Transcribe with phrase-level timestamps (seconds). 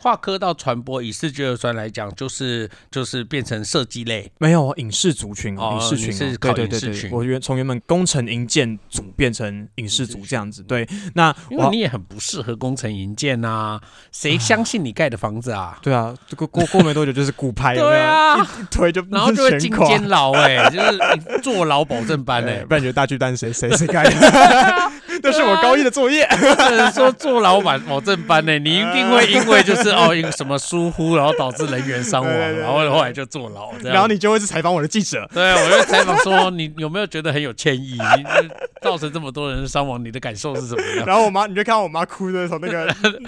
[0.00, 4.30] 化科到传播，以视觉核酸来讲，就是就是变成设计类。
[4.38, 10.62] 没有影视族群哦，哦影视群哦，是考对对对对，影视群我原从原本工程营建组变成影视组这样子。
[10.62, 13.80] 对，那因为你也很不适合工程营建呐，
[14.12, 15.76] 谁相信你盖的房子啊？
[15.82, 24.12] 对啊，这个过过没多久就是骨牌， 对啊一一推就然后就会进监牢哎、就是坐牢保证班哎、 哎，不然你觉得大巨蛋谁谁谁盖的？
[25.22, 26.28] 那是我高一的作业。
[26.94, 33.72] 说坐牢保保证班呢、你一定会因为就是哦一个什么疏忽，然后导致人员伤亡， 对对对然后后来就坐牢。
[33.82, 35.28] 然后你就会是采访我的记者。
[35.32, 37.98] 对我就采访说你有没有觉得很有歉意？
[37.98, 38.48] 你
[38.80, 41.06] 造成这么多人伤亡，你的感受是什么样？
[41.06, 42.86] 然后我妈，你就看到我妈哭着从那个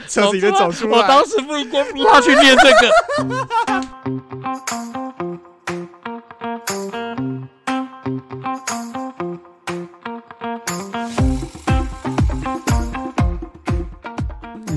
[0.09, 0.99] 车子里面走出来。
[0.99, 2.91] 我当时不应该逼他去念这个。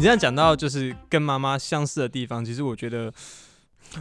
[0.03, 3.11] 这样讲到就是跟妈妈相似的地方，其实我觉得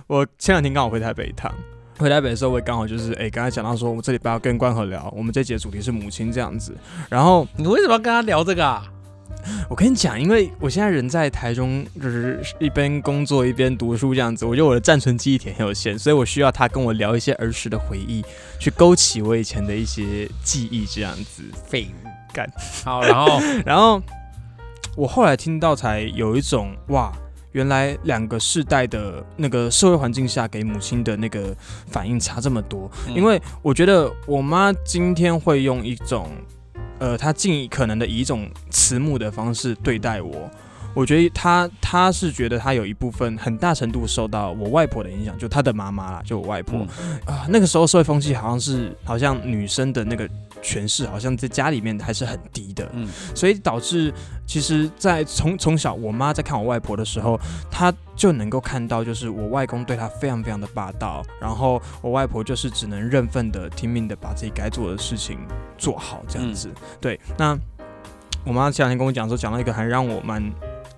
[0.06, 1.50] 我前两天刚好回台北一趟。
[1.98, 6.76] 回台北的时候，我也刚好就是哎，刚才讲到说，我们这里不要跟关河聊，我们这节主题是母亲这样子。
[7.08, 8.82] 然后你为什么要跟他聊这个啊？
[9.68, 18.24] 我跟你讲，因为我现在人在台中，就是一边工作一边读书这样子，我觉得我的暂存记忆体很有限，所以我需要他跟我聊一些儿时的回忆，
[18.58, 21.42] 去勾起我以前的一些记忆这样子。
[21.66, 22.48] 废物干。
[22.84, 24.02] 好，然后 然后
[24.96, 27.12] 我后来听到才有一种哇，
[27.52, 31.54] 原来两个世代的那个社会环境下给母亲的那个
[31.86, 32.90] 反应差这么多。
[33.08, 36.28] 嗯因为我觉得我妈今天会用一种
[36.98, 40.50] 呃，她尽可能的以一种慈母的方式对待我。
[40.94, 50.28] 我觉得她她是觉得她有一部分很大程度受到我外婆的影响，就她的妈妈啦，就我外婆嗯啊、那个时候社会风气好像是好像女生的那个
[50.62, 54.14] 权势好像在家里面还是很低的，嗯所以导致
[54.46, 57.38] 其实，在从从小我妈在看我外婆的时候，
[57.70, 65.38] 她就能够看到，就是我外公对她非常非常的霸道，然后我外婆就是只能认份的听命的把自己该做的事情
[65.76, 66.70] 做好，这样子。
[67.00, 67.58] 对，那
[68.44, 70.42] 我妈前两天跟我讲说，讲到一个还让我蛮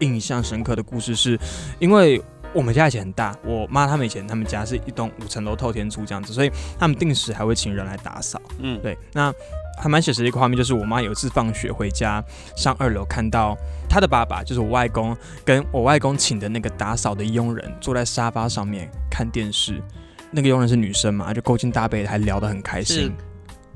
[0.01, 1.39] 印象深刻的故事是，
[1.79, 2.23] 因为。
[2.55, 8.41] 我们家以前很大，我妈他们以前他们家是一栋五层楼透天厝这样子，所以他们定时还会请人来打扫。
[8.61, 9.35] 嗯，对，那
[9.77, 12.25] 还蛮写实的一个画面，就是我妈有一次放学回家，
[12.57, 13.57] 上二楼看到
[13.89, 19.83] 她的爸爸，就是我外公，跟我外公请的那个打扫的佣人坐在沙发上面看电视。
[20.31, 23.15] 那个佣人是女生嘛，就勾肩搭背，还聊得很开心。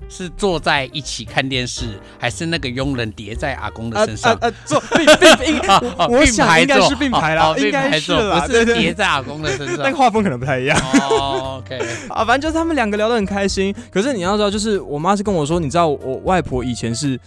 [0.08, 4.36] 是坐在一起看电视，还是那个佣人叠在阿公的呃身上？
[4.40, 9.76] 呃，坐并并 并排想应该坐是并排啦应该是啦不是叠在阿公的身上。
[9.78, 10.78] 那个画风可能不太一样。
[11.10, 13.74] 哦，OK， 啊，反正就是他们两个聊得很开心。
[13.90, 17.18] 可是你要知道，就是我妈是跟我说，你知道我外婆以前是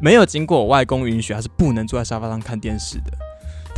[0.00, 3.27] 没有经过我外公允许，她是不能坐在沙发上看电视的。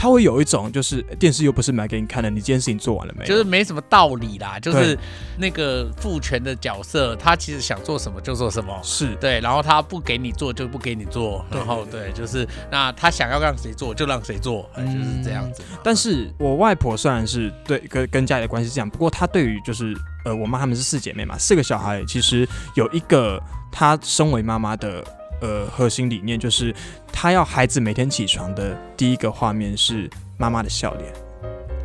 [0.00, 3.28] 她会有一种就是电视又不是买给你看的，你这件事情做完了没有？
[3.28, 4.98] 就是没什么道理啦，就是
[5.36, 8.80] 那个父权的角色，他其实想做什么就做什么。
[8.82, 15.62] 是对，然后他不给你做就不给你做，对然后对，就是那他想要让谁做就让谁做，哎就是这样子。
[15.84, 19.94] 但是我外婆虽然是对跟跟家里的关系是这样，不过她对于就是
[20.24, 23.38] 呃我妈她们是四姐妹嘛，四个小孩，其实有一个
[23.70, 25.04] 她身为妈妈的
[25.40, 26.74] 呃核心理念，就是
[27.12, 31.12] 他要孩子每天起床的第一个画面是妈妈的笑脸。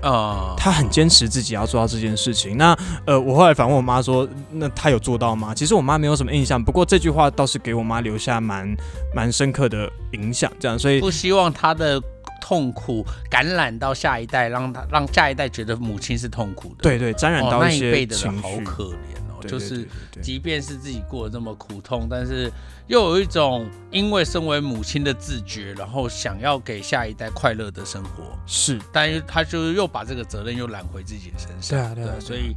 [0.02, 2.56] 啊，他很坚持自己要做到这件事情。
[2.58, 2.78] 那
[3.08, 5.52] 呃，我后来反问我妈说，那她有做到吗？
[5.56, 8.72] 其实我妈没有什么印象，不过这句话倒是给我妈留下蛮
[9.16, 10.52] 蛮深刻的影响。
[10.60, 12.00] 这样，所以不希望他的
[12.40, 16.84] 痛苦感染到下一代，让他让下一代觉得母亲是痛苦的。
[16.84, 18.16] 对对，沾染哦，那一辈的。
[18.16, 19.88] 人好可怜哦，就是
[20.22, 22.52] 即便是自己过得这么苦痛，但是
[22.88, 31.78] 又有一种因为身为母亲的自觉，然后想要给下一代快乐的生活，是，但是他就是又把这个责任又揽回自己的身上。
[31.78, 32.54] 对啊对啊，对啊所以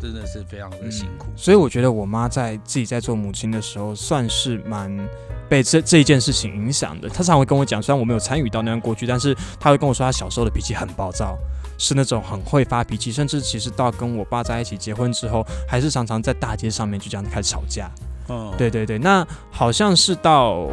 [0.00, 1.26] 真的是非常的辛苦。
[1.36, 5.08] 所以我觉得我妈在自己在做母亲的时候，算是蛮
[5.48, 7.08] 被这这一件事情影响的。
[7.08, 11.38] 她常常会跟我讲，虽然我没有参与到那段过去，但是她会跟我说，她小时候的脾气很暴躁，
[11.78, 17.88] 是那种很会发脾气，甚至其实到跟我爸在一起结婚之后，还是常常在大街上面就这样开始吵架。
[18.30, 20.68] 嗯，对对对，那好像是到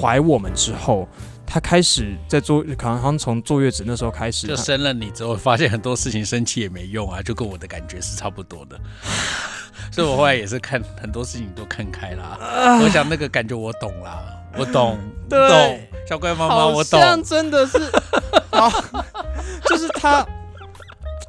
[0.00, 1.08] 怀我们之后，
[1.44, 8.78] 他开始在坐，可能好像从坐月子那时候开始，就生了你之后，发现很多事情生气也没用啊，就跟我的感觉是差不多的。
[9.92, 12.78] 所以我后来也是看很多事情都看开啦。
[12.82, 14.22] 我想那个感觉我懂啦，
[14.56, 14.98] 我懂，
[15.28, 17.00] 对懂，小乖妈妈我懂。
[17.00, 17.78] 像真的是，
[18.50, 18.70] 好，
[19.66, 20.26] 就是他，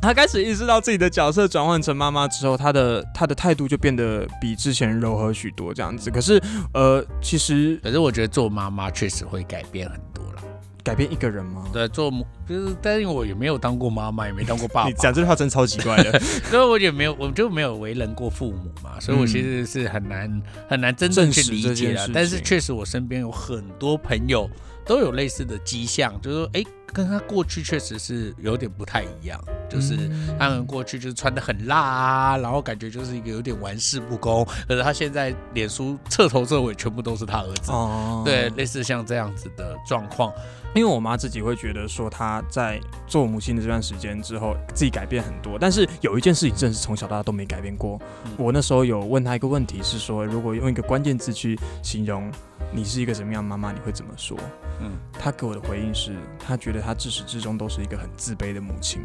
[0.07, 6.09] 他开始意识到自己的角色转换成妈妈之后，他的他的态度就变得比之前柔和许多，这样子。
[6.09, 6.41] 可是，
[6.73, 10.41] 呃，其实可是我觉得做妈妈确实会改变很多了。
[10.81, 11.65] 改变一个人吗？
[11.73, 16.17] 对，做母就是，但是我也没有当过妈妈，也没当过爸爸你，讲这句话真超奇怪的。
[16.49, 22.07] 所以我也没有，我就没有为人过父母嘛，所以我其实是很难很难真正去理解件事。
[22.07, 24.49] 的但是确实，我身边有很多朋友
[24.87, 26.63] 都有类似的迹象，就是说，哎，
[26.93, 29.39] 跟他过去确实是有点不太一样，
[29.69, 29.95] 就是。
[29.95, 30.35] 嗯。
[30.39, 40.31] 他们过去就是穿的很辣啊，然后感觉就是一个有点玩世不恭，可是他现在脸书彻头彻尾全部都是他儿子，哦，对，类似像这样子的状况，
[40.77, 45.57] 因为我妈自己会觉得说，她在做母亲的这段时间之后，自己改变很多。
[45.59, 47.99] 但是有一件事情真的是从小到大都没改变过。
[48.25, 52.31] 嗯我那时候有问她一个问题，是说如果用一个关键字去形容
[52.71, 54.37] 你是一个什么样的妈妈，你会怎么说？
[54.81, 59.01] 嗯，她给我的回应是，她觉得她自始至终都是一个很自卑的母亲。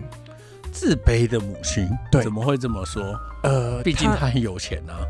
[0.70, 3.02] 自卑的母亲，对怎么会这么说？
[3.42, 5.00] 呃，毕竟她很有钱啊。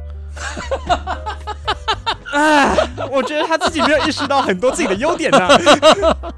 [3.10, 5.48] 我觉得他自己没有意识到很多自己的优点呢、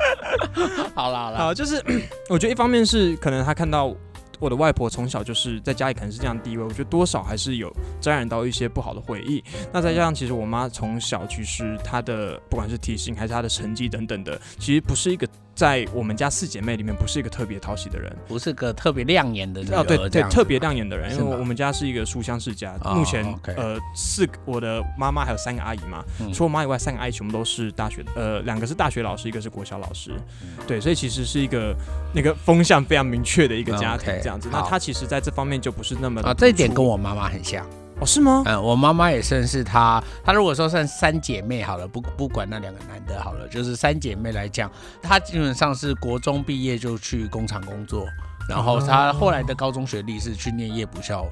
[0.94, 1.82] 好了好了，好，就是
[2.28, 3.94] 我觉得一方面是可能他看到
[4.40, 9.42] 我的外婆从小就是在家里可能是这样的地位，我觉得多少还是有沾染到一些不好的回忆。
[9.72, 18.14] 那再加上其实我妈从小其实她的不管是体型还是她的成绩等等的，其实不是一个在我们家四姐妹里面不是一个特别讨喜的人。
[18.26, 23.24] 不是个特别亮眼的人啊，对对，特别亮眼的人，因为我们家是一个书香世家，哦目前
[23.56, 26.32] 呃四我的妈妈还有三个阿姨嘛，嗯。
[26.32, 30.10] 除我妈以外，三个阿姨全部都是大学，呃，两个是大学老师，一个是国小老师，
[30.42, 30.48] 嗯。
[30.66, 31.74] 对，所以其实是一个
[32.12, 34.48] 那个风向非常明确的一个家庭这样子。
[34.50, 34.68] 那好。
[34.68, 37.64] 她其实在这方面就不是那么啊，这一点跟我妈妈很像。
[38.00, 38.42] 哦是吗？
[38.46, 44.70] 嗯，我妈妈也算是她，她如果说算三姐妹好了，不不管那两个男的好了，就是三姐妹来讲，
[45.00, 48.06] 她基本上是国中毕业就去工厂工作，
[48.48, 51.24] 然后她后来的高中学历是去念夜补校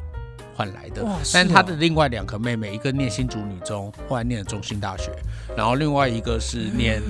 [0.55, 1.03] 换来的。
[1.05, 5.11] 哇，但她的另外两个妹妹，一个念新竹女中，后来念了中兴大学，
[5.56, 7.03] 然后另外一个是念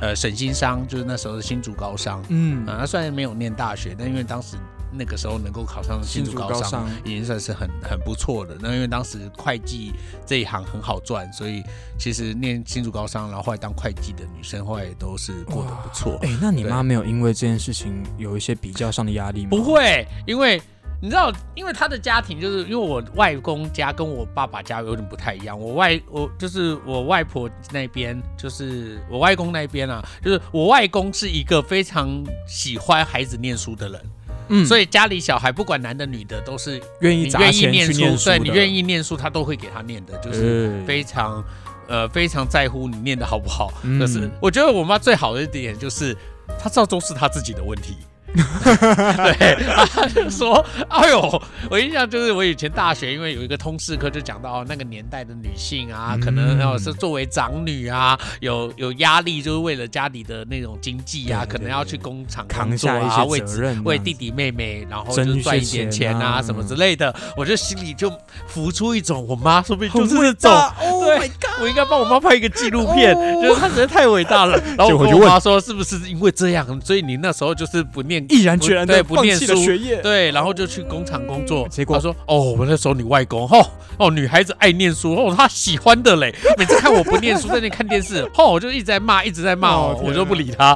[0.00, 2.22] 呃省新商，就是那时候的新竹高商。
[2.28, 4.56] 嗯啊，她虽然没有念大学，但因为当时
[4.92, 8.56] 那个时候能够考上新竹高商，已经算是很很不错的。
[8.60, 9.92] 那因为当时会计
[10.26, 11.62] 这一行很好赚，所以
[11.98, 16.18] 其实念新竹高商，然后后来当会计的女生，后来也都是过得不错。
[16.22, 19.50] 哎，那你妈没有因为这件事情有一些比较上的压力吗？
[19.50, 20.60] 不会，因为
[21.00, 25.58] 你知道，因为他的家庭就是因为我外公家跟我爸爸家有点不太一样。
[25.58, 34.00] 我外我就是我外婆那边，就是我外公那边啊，就是我外公是一个非常喜欢孩子念书的人，
[34.48, 41.44] 嗯，所以家里小孩不管男的女的都是愿意你愿意砸钱念书，去念书对你愿意意念书，他都会给他念的，就是是非常
[41.86, 43.72] 呃非常在乎你念的好不好。
[43.82, 46.16] 嗯就是我觉得我妈最好的一点就是，
[46.58, 47.96] 她知道都是她自己的问题。
[48.38, 49.56] 对，
[49.92, 56.20] 他就说：“哎呦，我印象就是我以前大学，因为有一个通识课就讲到那个年代的女性啊，嗯。
[56.20, 68.12] 可能要是作为长女啊，有有压力，就是为了家里的那种经济啊，可能要去工厂扛工作下一啊，为些责任，为弟弟妹妹，然后就赚一点钱钱啊啊什么之类的，我就心里就
[68.46, 71.30] 浮出一种，我妈说不定就是很伟这种，大，Oh 对
[71.62, 74.60] 我应该帮我妈拍一个纪录片，哦就是她实在太伟大了。
[74.76, 81.66] 然后我妈说，是不是因为这样，所以你那时候就是不念，毅然决然对的放不念书弃学业，对，然后就去工厂工作。
[81.68, 86.34] 结果他说，哦，我那时候你外公，哦哦，女孩子爱念书，哦，她喜欢的嘞。
[86.56, 90.74] 每次看我不念书，在那里看电视，哦，我就一直在骂，一直在骂我，哦我就不理他。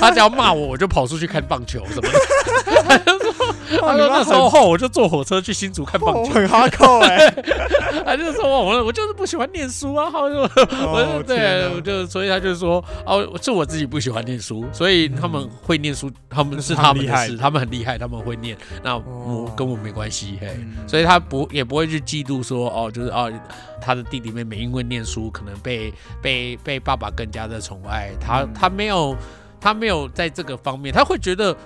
[0.00, 2.18] 他只要骂我，我就跑出去看棒球什么的。
[3.86, 6.20] 她就说，那时候后我就坐火车去新竹看棒球。
[6.20, 7.30] 哦很哈扣哎，
[8.04, 10.42] 他就说我我就是不喜欢念书啊，他说
[10.90, 20.48] 我就对，我就所以他就说哦，是我自己不喜欢念书，所以他们会念书，他们是是他们的事，他们很厉害，他们会念，那我哦跟我没关系，嘿。
[20.58, 20.76] 嗯。
[20.86, 23.32] 所以他不也不会去嫉妒说哦，就是哦，
[23.80, 28.52] 他的弟弟妹妹因为念书可能被被被爸爸更加的宠爱，他嗯。
[28.54, 29.16] 他没有
[29.60, 31.56] 他没有在这个方面，他会觉得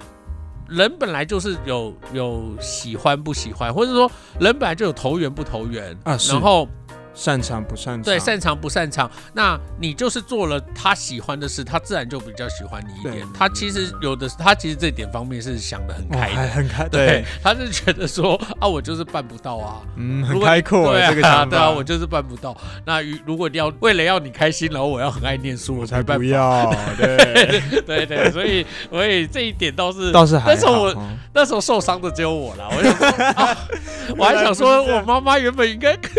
[0.68, 6.68] 人本来就是有有喜欢不喜欢，或者说人本来就有投缘不投缘啊然后
[7.16, 8.02] 擅长不擅长？
[8.02, 13.26] 对擅长不擅长，那你就是做了他喜欢的事，他自然就比较喜欢你一点。
[13.32, 22.54] 他其实有的他其实这点方面是想的很开很开，对对，，他是觉得说啊，我就是办不到啊，嗯，很开阔这个想对啊，我就是办不到。
[22.85, 26.18] 那如如果你要为了要你开心，然后我要很爱念书，我我才办。
[26.18, 32.68] 不要， 对，对对，所以所以这一点倒是倒是还但是我哦那时候受伤的只有我啦。
[32.70, 33.58] 我想说，啊、
[34.18, 36.11] 我还想说，我妈妈原本应该可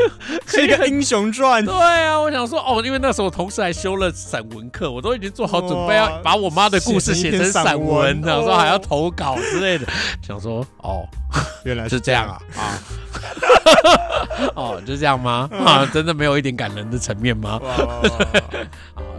[0.46, 8.24] 是一个英雄传，对啊，我想说哦，因为那时候我同时还修了散文课，我都已经做好准备要把我妈的故事写成散文，文。
[8.24, 8.82] 想说还要哦。
[8.88, 9.86] 投稿之类的，
[10.26, 11.06] 想说哦
[11.66, 12.80] 原来 是这样啊啊，
[14.56, 15.50] 哦就这样吗？
[15.52, 17.60] 啊，真的没有一点感人的层面吗？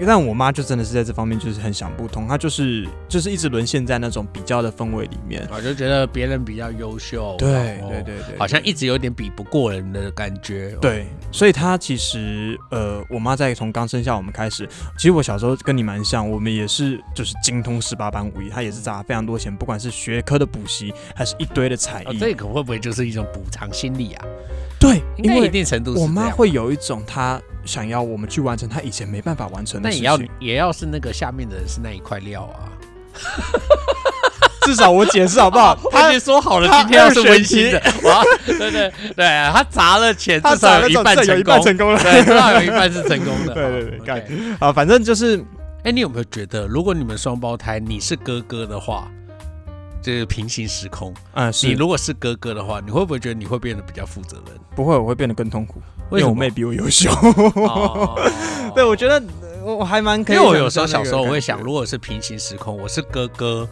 [0.06, 5.46] 但我妈就真的是在这方面就是很想不通，她就是就是一直沦陷在那种比较的氛围里面。
[5.52, 7.50] 我就觉得别人比较优秀，对
[7.88, 10.70] 对对对，好像一直有点比不过人的感觉。
[10.80, 22.18] 对，所以她其实呃，我妈在从刚生下我们开始，其实我小时候跟你蛮像，我们也是就是精通十八般武艺，她也是砸非常多钱，不管是学科的补习，还是一堆的才哦，艺。
[22.18, 24.24] 这个会不会就是一种补偿心理啊？
[24.78, 30.04] 对，因为一定程度是我妈会有一种她想要我们去完成她以前没办法完成的事情。
[30.04, 32.70] 那也要也要是那个下面的人是那一块料啊。
[34.68, 35.74] 至少我解释好不好？
[35.90, 41.98] 他已经说好了，今天要是温馨的，哇，对对对，他砸了钱，他至少有一半有成功，一半成功了。
[42.02, 43.54] 对，至少有一半是成功的。
[43.56, 44.24] 对对对好干
[44.60, 45.42] 啊，反正就是
[45.84, 49.08] 哎，你有没有觉得，如果你们双胞胎，你是哥哥的话，
[50.02, 54.54] 就是平行时空，嗯，是你如果是哥哥的话，你会不会觉得你会变得比较负责任？
[54.76, 55.80] 不会，我会变得更痛苦，
[56.12, 57.10] 因为我妹比我优秀。
[57.54, 58.20] 哦
[58.74, 59.22] 对，我觉得
[59.64, 60.48] 呃我还蛮可以因为。
[60.48, 63.66] 我有时候小时候我会想，如果是平行时空，我是哥哥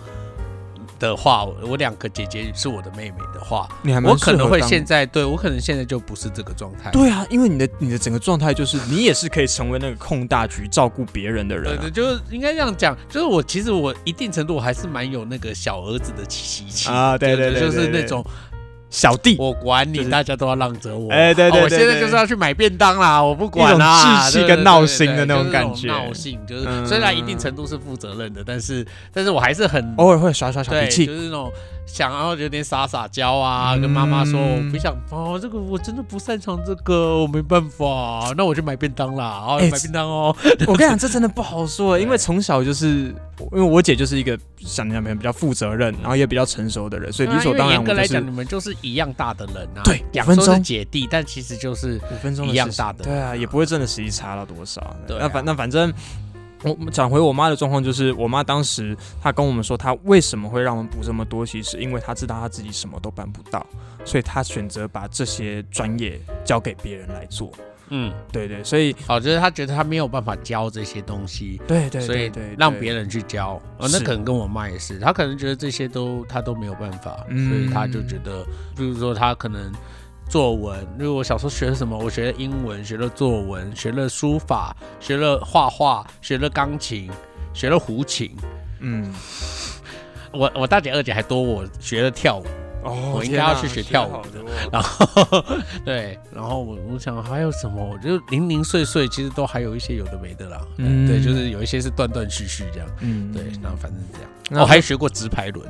[0.99, 6.91] 的话，我两个姐姐是我的妹妹的话，你还蛮我可能会现在对我可能现在就不是这个状态。
[6.91, 11.79] 对啊，因为你的你的整个状态就是你也是可以成为那个控大局、照顾别人的人、啊。
[11.81, 18.25] 对对，就是应该这样讲，就是我其实我一定程度我还是蛮有那个小儿子的习气啊对对对就是那种
[18.97, 21.13] 小弟，我管你，就是大家都要让着我。
[21.13, 24.27] 哎对对哦我现在就是要去买便当啦，我不管啦。
[24.27, 31.13] 志气跟闹心的那种就是感觉闹性就是嗯虽然一定程度是负责任的，但是但是我还是很偶尔会耍耍小，脾气就。
[31.13, 31.53] 是那种
[31.87, 40.37] 想要有点撒撒娇啊，跟妈妈说嗯我不想哦，这个我真的不擅长这个，我没办法，那我去买便当啦，哦，哎买便当哦。
[40.67, 43.15] 我跟你讲，这真的不好说，因为从小就是，
[43.53, 49.83] 因为我姐就是一个想讲比较负责任，然后也比较成熟的人，所以理所当然我就是严格来讲，你们就是一样大的人啊。
[49.85, 54.95] 对讲说是五分钟姐弟，但其实就是五分钟一样大的对啊，也不会真的实际差到多少。
[55.07, 55.93] 对啊那反那反正。
[56.63, 63.65] 我讲回我妈的状况，就是我妈当时她跟我们说，她为什么会让我们补这么多，其实因为她知道她自己什么都办不到，
[64.05, 67.53] 所以她选择把这些专业交给别人来做。
[67.89, 71.61] 嗯，对对，所以好，就是他觉得他没有办法教这些东西。
[71.69, 78.45] 对对所以对让别人去教，哦，那可能跟我妈也是，她可能觉得这些都她都没有办法，嗯所以她就觉得，
[78.77, 79.73] 比如说她可能
[80.29, 87.11] 作文，因为我小时候学了什么，我学了英文，学了作文，学了书法，学了画画，学了钢琴，
[87.55, 88.35] 学了胡琴。
[88.81, 89.13] 嗯
[90.33, 92.45] 我我大姐二姐还多我学了跳舞，
[92.83, 95.43] 哦我应该要去学跳舞的 然后
[95.83, 100.61] 对，然后我我想还有什么，我就零零碎碎，其实都还有一些有的没的啦。
[100.77, 102.89] 嗯对，就是有一些是断断续续这样。
[103.01, 104.31] 嗯对，然后反正这样。
[104.51, 105.67] 那我还学过直排轮，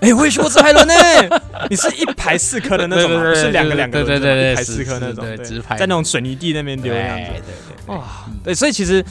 [0.00, 0.94] 哎，我也学过直排轮呢，
[1.68, 3.34] 你是一排四颗的那种吗？
[3.34, 5.76] 是两个两个对对对对一排四颗那种，对对直排。
[5.76, 7.24] 在那种水泥地那边对丢那样子。
[7.32, 8.04] 对对对，哇，
[8.42, 9.04] 对，所以其实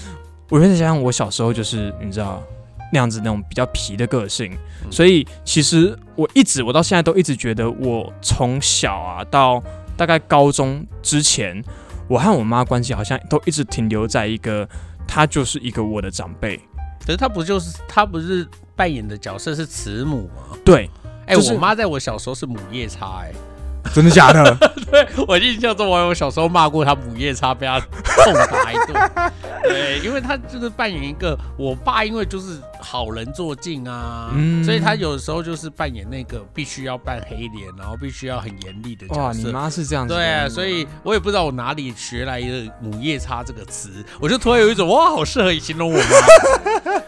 [0.50, 2.43] 我会想想，我小时候就是你知道
[2.91, 4.51] 那样子那种比较皮的个性，
[4.84, 4.91] 嗯。
[4.91, 9.63] 所以其实我一直我到现在都一直觉得，我从小啊到
[9.96, 11.63] 大概高中之前，
[12.08, 14.67] 我和我妈关系好像都一直停留在一个，
[15.08, 16.58] 她就是一个我的长辈，
[17.05, 18.48] 可是她不就是她不是
[18.80, 20.58] 扮演的角色是慈母吗？
[20.64, 20.90] 对，
[21.28, 23.34] 哎，就是我妈在我小时候是母夜叉，哎，
[23.94, 24.58] 真的假的？
[24.90, 29.12] 对我印象中我有小时候骂过他母夜叉，被他痛打一顿。
[29.64, 39.40] 对，因为他就是扮演一个我爸，因为就是好人做尽啊，嗯所以他有时候就是扮演那个必须要扮黑脸，然后必须要很严厉的角哇，色。
[39.40, 46.04] 你妈是这样子的，对啊，所以我也不知道我哪里学来的“母夜叉”这个词，我就突然有一种哇，好适合形容我妈。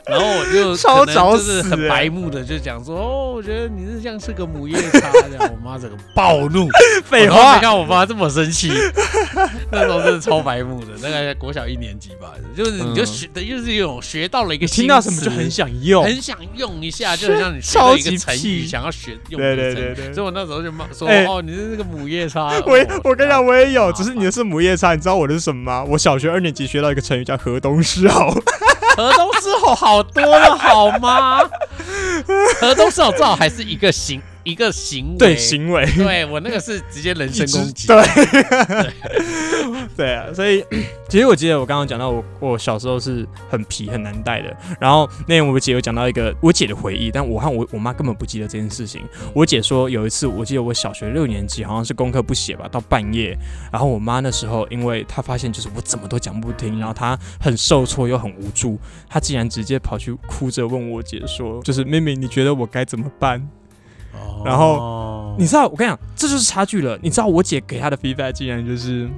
[0.08, 5.52] 然后我就超找就是很白目的就讲说，哦，我觉得你是像是个母夜叉这样。
[5.52, 6.61] 我妈整个暴怒，
[7.06, 8.72] 废话，看我妈这么生气，
[9.72, 20.14] 那时候真的超白目的，大概在国小一年级吧，就是你就嗯学的，就是有学到了一个听到新词什么就很想用，很想用一下，就很像你学一个成语，想要学用对对对对。
[20.14, 21.26] 所以我那时候就骂说，哎。
[21.26, 22.52] 哦，你是那个母夜叉。
[22.66, 25.84] 我我跟你讲，我也有，啊只是你的是母夜叉，你知道我的是什么吗？
[25.84, 28.30] 我小学二年级学到一个成语叫河东狮吼，
[28.98, 31.40] 河东狮吼好多了好吗？
[32.60, 38.04] 河东狮吼至少还是一个行一个行为，对行为，对我那个是直接人身攻击，对，
[39.96, 40.64] 对啊，所以
[41.08, 49.02] 其实我记得我刚刚讲到我我小时候是很皮很难带的，然后那天我姐有讲到一个我姐的回忆，但我和我我妈根本不记得这件事情。
[49.34, 53.38] 我姐说有一次，我记得我小学六年级好像是功课不写吧，到半夜，
[53.72, 58.80] 然后我妈那时候因为她发现就是我怎么都讲不听，然后她很受挫又很无助，
[59.10, 63.48] 她竟然直接跑去哭着问我姐说，就是妹妹你觉得我该怎么办？
[64.14, 66.98] 哦然后你知道，我跟你讲，这就是差距了。
[67.02, 69.10] 你知道我姐给她的 feedback 竟然就是，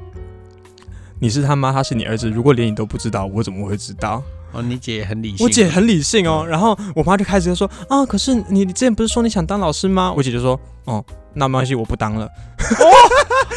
[1.20, 4.22] 你是他妈，他是你儿子，如果连你都不知道，我怎么会知道？
[4.52, 10.14] 哦，你姐很理性，我姐很理性哦，然后我妈就开始就说啊，可是你你之前不是说你想当老师吗？
[10.16, 12.26] 我姐就说哦，那没关系，我不当了。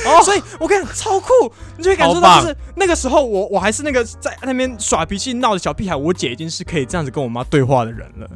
[0.07, 1.29] 哦， 所以我跟你讲超酷，
[1.77, 8.27] 你就会感受到就是那个时候我我还是那个在那边耍脾气闹的小屁孩，我姐已经是可以这样子跟我妈对话的人了。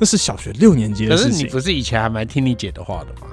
[0.00, 1.32] 那是小学六年级的事情。
[1.32, 3.28] 可是你不是以前还蛮听你姐的话的吗？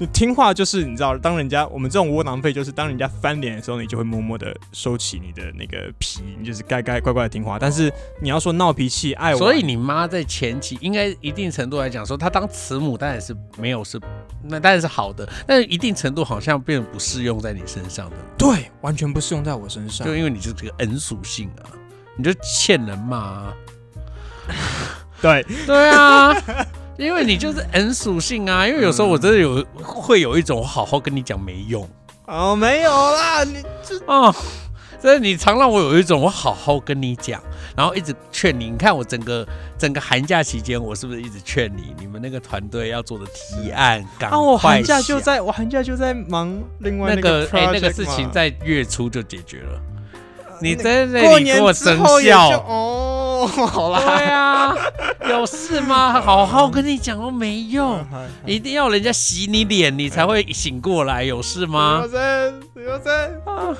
[0.00, 7.58] 你听话就是你知道，当人家我们这种窝囊废，就是当人家翻脸的时候，你就会默默的收起你的那个皮，你就是该该乖乖的听话。
[7.58, 14.00] 但是你要说闹脾气、爱我，所以你妈在前期应该一定程度来讲，说她当慈母当然是没有是，
[14.42, 18.16] 那当然是好的，但是一定程度好像变不适用在你身上的。
[18.38, 21.68] 对，完全不适用在我身上，就因为你是这个 N 属性啊，
[22.16, 23.52] 你就欠人嘛。
[25.22, 26.34] 对对啊。
[26.96, 31.88] 因为你就是 N 属性啊，因为有时候我真的有会有一种我好好跟你讲没用
[32.26, 34.34] 哦，没有啦，你这哦，
[35.00, 37.42] 所以你常让我有一种我好好跟你讲，
[37.74, 38.68] 然后一直劝你。
[38.68, 39.48] 你看我整个
[39.78, 41.94] 整个寒假期间，我是不是一直劝你？
[41.98, 49.80] 你们那个团队要做的提案，赶快我寒假就在我寒假就在忙另外那个哎那个事情，在月初就解决了。
[50.60, 54.76] 你在那里给我生笑哦，好啦，对啊，
[55.28, 56.20] 有事吗？
[56.20, 58.04] 好好跟你讲都没用，
[58.44, 61.24] 一定要人家洗你脸，你才会醒过来。
[61.24, 62.02] 有事吗？
[62.02, 63.08] 有事，有事
[63.46, 63.76] 啊！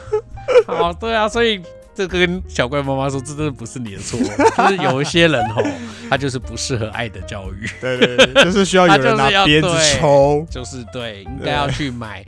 [0.67, 1.61] 好，对啊，所以
[1.95, 4.19] 这跟小怪妈妈说，这真的不是你的错，
[4.57, 5.63] 就是有一些人吼，
[6.09, 9.69] 他就是不适合爱的教育，对对对，就是需要 有人拿鞭子
[9.99, 12.25] 抽，就是对，应该要去买。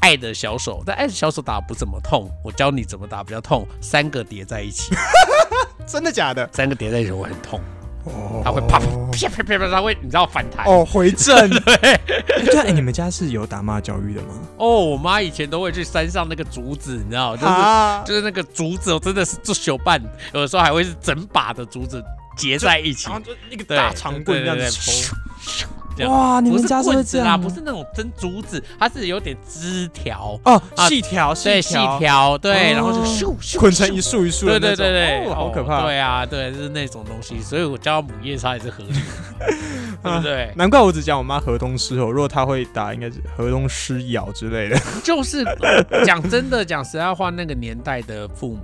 [0.00, 2.30] 爱的小手，但爱的小手打不怎么痛。
[2.44, 4.94] 我教你怎么打比较痛，三个叠在一起。
[5.86, 6.48] 真的假的？
[6.52, 7.60] 三个叠在一起我很痛。
[8.04, 8.86] 哦，它会啪啪
[9.28, 11.48] 啪啪啪，它会你知道反弹哦，回正。
[11.60, 11.76] 对
[12.44, 14.28] 对，哎，你们家是有打骂教育的吗？
[14.56, 20.00] 哦，我妈以前都会去山上那个竹子，你知道，就是就是那个竹子，真的是做手办，
[20.32, 22.02] 有的时候还会是整把的竹子
[22.36, 25.14] 结在一起，然后就那个大长棍这样子抽。
[26.06, 27.40] 哇，你们家是这样？
[27.40, 35.82] 不是那种真竹子，它是有点枝条哦，细条，对，细条，对，然后就咻咻捆成一束一束，对对对对，好可怕。
[35.82, 39.46] 对啊，对，就是那种东西，所以我叫母夜叉也是合理的，
[40.02, 40.52] 对不对？
[40.56, 44.78] 难怪我只讲我妈河东狮吼，如果她会打，应该是河东狮咬之类的。
[45.02, 45.44] 就是
[46.04, 48.60] 讲真的，讲实在话，那个年代的父母。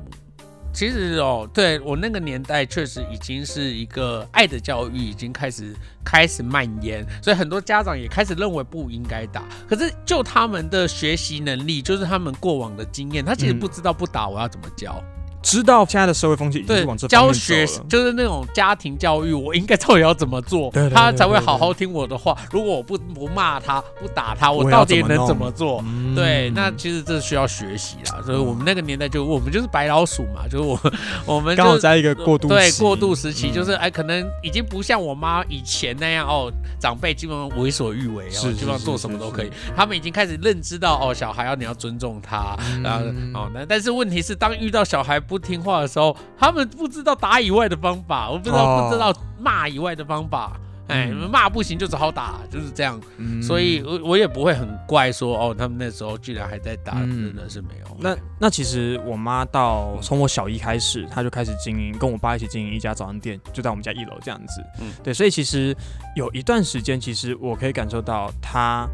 [0.75, 5.73] 其实哦，对我那个年代确实已经是一个爱的教育已经开始
[6.05, 9.45] 开始蔓延，所以很多家长也开始认为不应该打。
[9.69, 15.01] 可是就他们的学习能力，就是他们过往的经验，他其实不知道不打我要怎么教。
[15.45, 22.35] 知道现在的社会风气对教学就是那种家庭教育，我应该到底要怎么做，他才会好好听我的话。
[22.51, 25.85] 如果我不不骂他，不打他，我到底能怎么做？
[26.17, 28.23] 对，那其实这需要学习啦。
[28.25, 30.81] 所以我们那个年代就我们就是白老鼠嘛，就是我
[31.27, 39.51] 我们刚好在一个过渡对过渡时期，就是哎，可能已经不像我妈以前那样哦，长辈基本上为所欲为，哦，基本上做什么都可以。
[39.77, 43.05] 他们已经开始认知到哦，小孩要你要尊重他，然后
[43.39, 45.34] 哦，那但是问题是，当遇到小孩不。
[45.35, 53.01] 不听话的时候，他们不知道打以外的方法，我不知道不知道骂以外的方法，哎，骂不行就只好打，就是这样。
[53.43, 57.97] 所以，我我也不会很怪说，哦，他们那时候居然还在打，真的是没有。
[57.99, 64.65] 那那其实我妈到从我小姨开始，她就开始经营，跟我爸一起经营一家早餐店，就在我们家一楼这样子。
[64.81, 65.77] 嗯，对，所以其实
[66.15, 68.89] 有一段时间，其实我可以感受到她。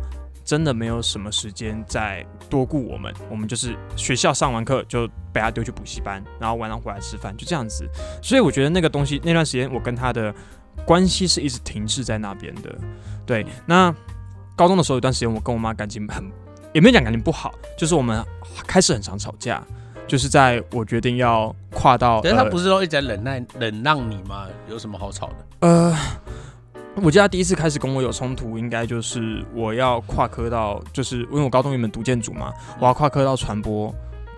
[0.51, 7.89] 真的没有什么时间再多顾我们，我们就是学校上完课就被他丢去补习班，然后晚上回来吃饭，就这样子。
[8.21, 10.35] 所以我觉得那个东西那段时间，我跟他的
[10.85, 12.75] 关系是一直停滞在那边的。
[13.25, 13.95] 对，那
[14.57, 16.29] 高中的时候有段时间，我跟我妈感情很，
[16.75, 18.21] 也没讲感情不好，就是我们
[18.67, 19.65] 开始很常吵架，
[20.09, 24.49] 就是在我决定要跨到，但是他不是说一直在忍耐忍让你吗？
[24.69, 25.69] 有什么好吵的？
[25.69, 25.97] 呃。
[26.97, 33.95] 我记得他第一次开始跟我有冲突，应该就是我要跨科到，就是因为我高中原本读建筑嘛，我要跨科到传播。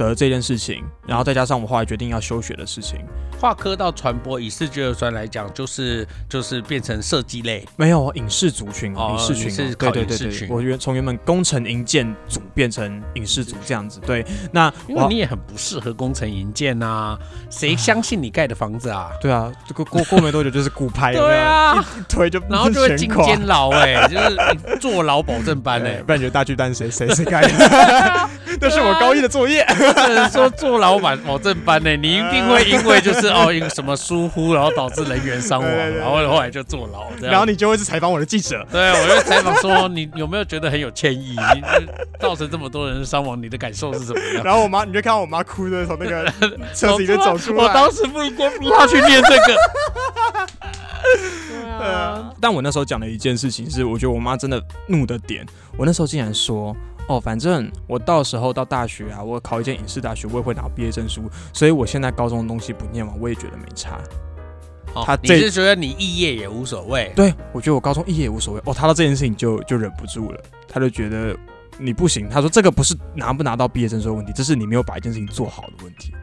[0.08, 2.98] 的这件事情，然后再加上我后来决定要休学的事情，
[3.40, 9.50] 跨科到传播，以视觉专来讲，就是就是变成设计类，没有影视族群，哦影视群。
[9.50, 17.18] 是对对对，我原从原本工程营建组变成影视组这样子，对，那因为你也很不适合工程营建呐，
[17.50, 19.10] 谁相信你盖的房子啊？
[19.20, 28.28] 对啊，这个过过没多久就是骨牌， 对啊，一推就然后就会进监牢哎， 就是坐牢保证班哎，不然觉得大巨蛋谁谁谁盖的？
[28.60, 29.66] 那是我高一的作业。
[30.14, 37.32] 能说做老板保证班呢，你一定会因为就是 哦，因为什么疏忽，然后导致人员伤亡，然后后来就坐牢这样。
[37.32, 38.66] 然后你就会是采访我的记者。
[38.70, 41.36] 对，我就采访说你有没有觉得很有歉意？
[41.54, 41.62] 你
[42.20, 44.44] 造成这么多人伤亡，你的感受是什么样？
[44.44, 46.24] 然后我妈，你就看到我妈哭着从那个
[46.74, 47.64] 车子里面走出来。
[47.64, 49.56] 我当时不应该逼他去念这个。
[51.78, 55.44] 对啊，但我那时候讲的一件事情是，我觉得我妈真的怒的点。
[55.76, 56.76] 我那时候竟然说，
[57.08, 63.98] 哦，反正我到时候到大学啊，我考一间影视大学，我也会拿毕业证书，所以我现在高中的东西不念完，我也觉得没差。
[64.94, 67.10] 哦你是觉得你肄业也无所谓？
[67.16, 68.60] 对我觉得我高中肄业也无所谓。
[68.66, 71.34] 哦，他到这件事情就就忍不住了，他就觉得
[71.78, 72.28] 你不行。
[72.28, 76.14] 他说这个不是拿不拿到毕业证书的问题，这是你没有把一件事情做好的问题。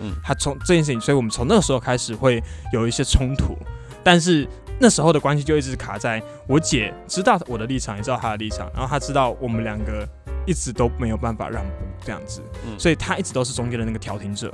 [0.00, 3.56] 嗯他从这件事情，所以我们从那个时候开始会有一些冲突，
[4.04, 4.46] 但是
[4.80, 10.08] 那时候的关系就一直卡在我姐知道我的立场，也知道她的立场，然后她知道我们两个
[10.46, 14.52] 一直都没有办法让步这样子，嗯所以她一直都是中间的那个调停者。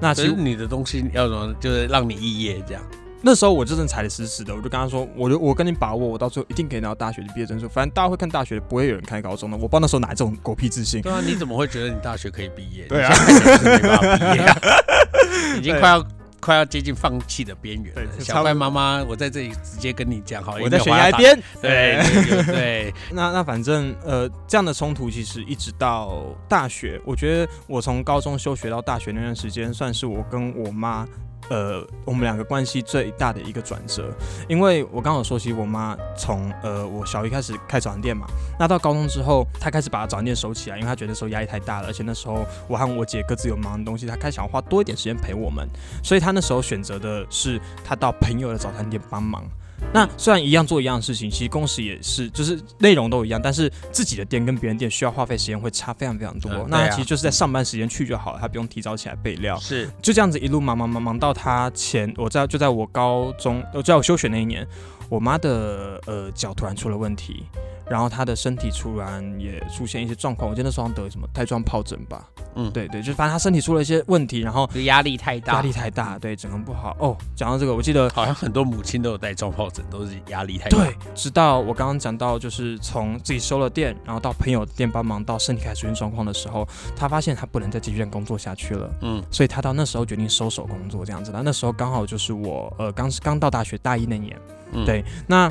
[0.00, 2.82] 那其实你的东西要怎么，就是让你肄业这样？
[3.22, 7.68] 那时候我就真的踩的死死的，我就跟他说，我就我跟你把握，我到最后一定可以拿到大学的毕业证书。
[7.68, 9.56] 反正大家会看大学的，不会有人看高中的。
[9.58, 11.02] 我不知道那时候哪来这种狗屁自信。
[11.02, 12.84] 对啊，你怎么会觉得你大学可以毕业？
[12.88, 14.56] 对啊你没办法毕业啊，
[15.58, 16.02] 已经快要
[16.40, 18.02] 快要接近放弃的边缘了。
[18.16, 20.92] 对小怪妈妈，我在这里直接跟你讲，好，我在悬。
[20.96, 21.40] 崖边。
[21.60, 31.06] 对对对对， 那那反正呃，这样的冲突其实一直到大学，我觉得我从高中休学到大学那段时间，算是我跟我妈。
[31.50, 34.10] 呃，我们两个关系最大的一个转折，
[34.48, 38.26] 因为我刚好说起，我妈从呃我小一开始开早餐店嘛，
[38.58, 45.68] 那到高中之后，她开始把早餐店收起来，因为她觉得那时候压力太大了，而且那时候我和我姐各自有忙的东西，她开始想花多一点时间陪我们，
[46.04, 49.44] 所以她那时候选择的是她到朋友的早餐店帮忙。
[49.92, 56.66] 那虽然一样做一样的事情，其实工时也是，就是内容都一样，但是自己的店跟别人店需要花费时间会差非常非常多。
[56.68, 59.58] 那他其实就是在上班时间去就好了，他不用提早起来备料。
[59.58, 64.66] 是就这样子一路忙忙忙忙到他前，我在就在我高中，就在我休学那一年，
[65.08, 67.44] 我妈的呃脚突然出了问题，
[67.90, 72.24] 然后他的身体突然也出现一些状况，我记得那时候好像得什么带状疱疹吧，
[72.54, 76.96] 嗯，对对，就是反正他身体出了一些问题，然后压力太大，压力太大，对，整个不好。
[77.00, 80.78] 哦，讲到这个，我记得好像很多母亲都有带状疱疹，都是压力太大。
[80.78, 89.20] 对，直到我刚刚讲到，就是从自己收了店，然后到朋友店帮忙，到身体开始出现状况的时候，他发现他不能再继续工作下去了，嗯。
[89.32, 91.32] 所以他到那时候决定收手工作这样子。
[91.32, 94.38] 那那时候刚好就是我呃刚刚到大学大一那年，
[94.72, 95.50] 嗯，对，那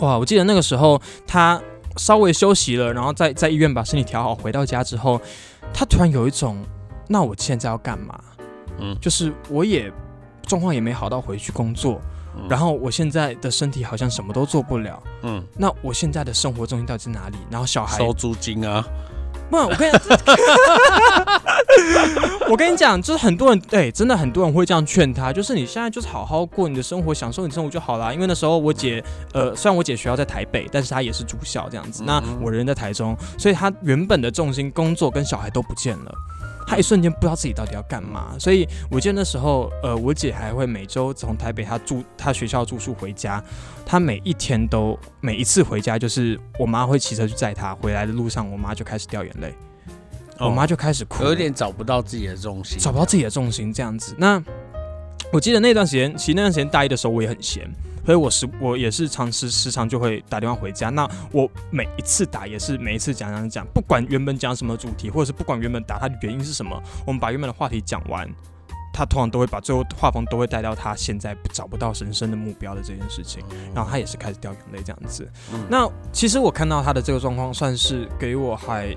[0.00, 1.60] 哇，我记得那个时候他
[1.96, 5.20] 稍微休息了，然后在在医院把身体调好，回到家之后，
[5.74, 6.64] 他突然有一种，
[7.08, 8.18] 那我现在要干嘛？
[8.80, 9.92] 嗯就是我也
[10.46, 12.00] 状况也没好到回去工作，
[12.36, 15.02] 嗯然后我现在的身体好像什么都做不了。
[15.22, 17.36] 嗯，那我现在的生活重心到底在哪里？
[17.50, 18.86] 然后小孩，收租金啊，
[19.50, 19.98] 不，我跟你，
[22.50, 28.12] 我跟你讲，就是很多人，对，真的很多人会这样劝他，就是你现在就是好好过你的生活，享受你的生活就好啦。
[28.12, 32.02] 因为那时候我姐，呃，虽然我姐学校在台北，但是她也是住校这样子。
[32.06, 36.12] 那嗯我人在台中，所以她原本的重心、工作跟小孩都不见了。
[36.66, 43.42] 她一瞬间不知道自己到底要干嘛，所以我记得那时候，呃，我姐还会每周从台北她住她学校住宿回家，
[43.90, 49.54] 她每一天都每一次回家，就是我妈会骑车去载他，回来的路上，我妈就开始掉眼泪，
[50.38, 54.14] 我妈就开始哭，哦有点找不到自己的重心，找不到自己的重心这样子。
[54.18, 54.42] 那
[55.32, 57.66] 我记得那段时间，其实那段时间大一的时候我也很闲，
[58.04, 60.90] 所以我时我也是常时时常就会打电话回家。
[60.90, 68.28] 那我每一次打也是每一次讲讲讲，不管原本讲什么主题，或者是不管原本打它的原因是什么，我们把原本的话题讲完。
[68.92, 73.42] 他通常都会把最后画风都会带到他现在找不到人生的目标的这件事情，
[73.74, 75.28] 然后他也是开始掉眼泪这样子。
[75.52, 78.96] 嗯那其实我看到他的这个状况，算是给我还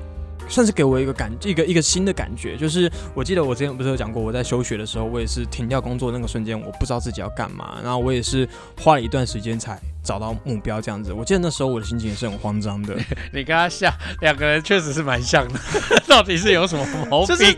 [0.49, 8.47] 算是给我一个感一个一个新的感觉，就是我记得我之前不是有讲过，我在休学的时候，我也是停掉工作那个瞬间，我不知道自己要干嘛，然后我也是
[8.81, 11.13] 花了一段时间才找到目标这样子。
[11.13, 12.95] 我记得那时候我的心情也是很慌张的，
[13.31, 15.59] 你跟他像两个人确实是蛮像的，
[16.07, 17.27] 到底是有什么毛病？
[17.27, 17.57] 就是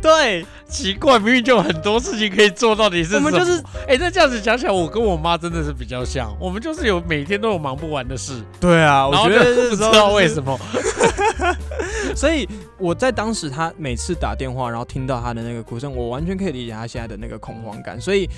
[0.00, 10.34] 对，奇怪，明明就有很多事情可以做，到底是什么我们就是哎、那这样子讲起来，我跟我妈真的是比较像，我们就是有每天都有忙不完的事，对啊，我觉得不知道为么。
[10.34, 10.58] 什么。
[12.14, 18.00] 所以我在当时他每次打电话，然后听到他的那个哭声，我完全可以理解他现在的那个恐慌感。
[18.00, 18.28] 所以，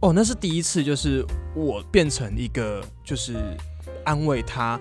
[0.00, 3.34] 哦，那是第一次，就是我变成一个就是
[4.04, 4.78] 安慰他，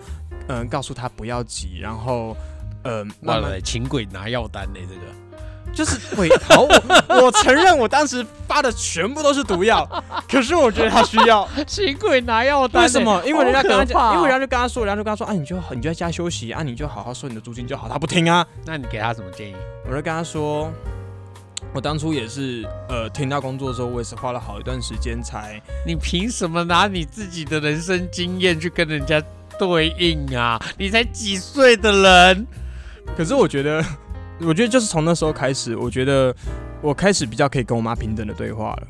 [0.48, 2.36] 嗯、告诉他不要急，然后，
[2.84, 5.02] 呃，慢慢完了，请鬼拿药单呢、这个
[5.74, 9.88] 就是鬼，好，我我承认我当时发的全部都是毒药，
[10.30, 11.48] 可是我觉得他需要。
[11.68, 13.22] 新贵拿药单、为什么？
[13.26, 17.88] 因为人家跟他讲，因为人家就跟他说，人家就跟他说，啊，你就你就在家休息啊，你就好好收你的租金就好。
[17.88, 19.56] 他不听啊，那你给他什么建议？
[19.86, 20.72] 我就跟他说，
[21.74, 29.22] 我当初也是呃停掉工作的时候，我也是花了好一段时间才你凭什么拿你自己的人生经验去跟人家
[29.58, 30.60] 对应啊？
[30.78, 32.48] 你才几岁的人？
[33.18, 33.84] 可是我觉得，
[34.42, 36.36] 我觉得就是从那时候开始，我觉得
[36.82, 38.88] 我开始比较可以跟我妈平等的对话了。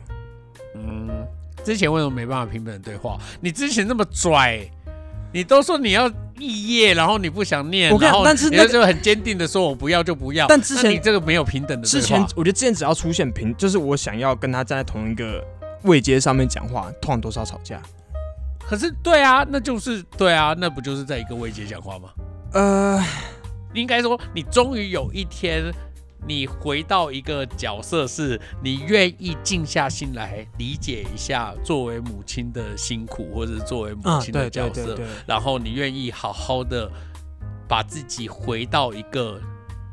[0.76, 1.10] 嗯，
[1.64, 3.18] 之前为什么没办法平等的对话？
[3.42, 4.60] 你之前那么拽，
[5.34, 10.48] 你都说你要肄业，然后你不想念，我看然后但是那个你就很坚定的说我不要就不要。
[10.48, 15.44] 但之前那你这个没有平等的对之前话我觉得之前只要出现平，就是我想要跟他站在同一个
[15.84, 17.82] 位阶上面讲话，通常都是要吵架。
[18.60, 22.10] 可是对啊，那就是对啊，那不就是在一个位阶讲话吗？
[22.54, 23.04] 呃，
[23.74, 25.72] 应该说，你终于有一天，
[26.28, 36.90] 你回到一个角色，是你愿意静下心来理解一下作为母亲的辛苦，或者是作为母啊，亲的角色，然后你愿意好好的
[37.68, 39.40] 把自己回到一个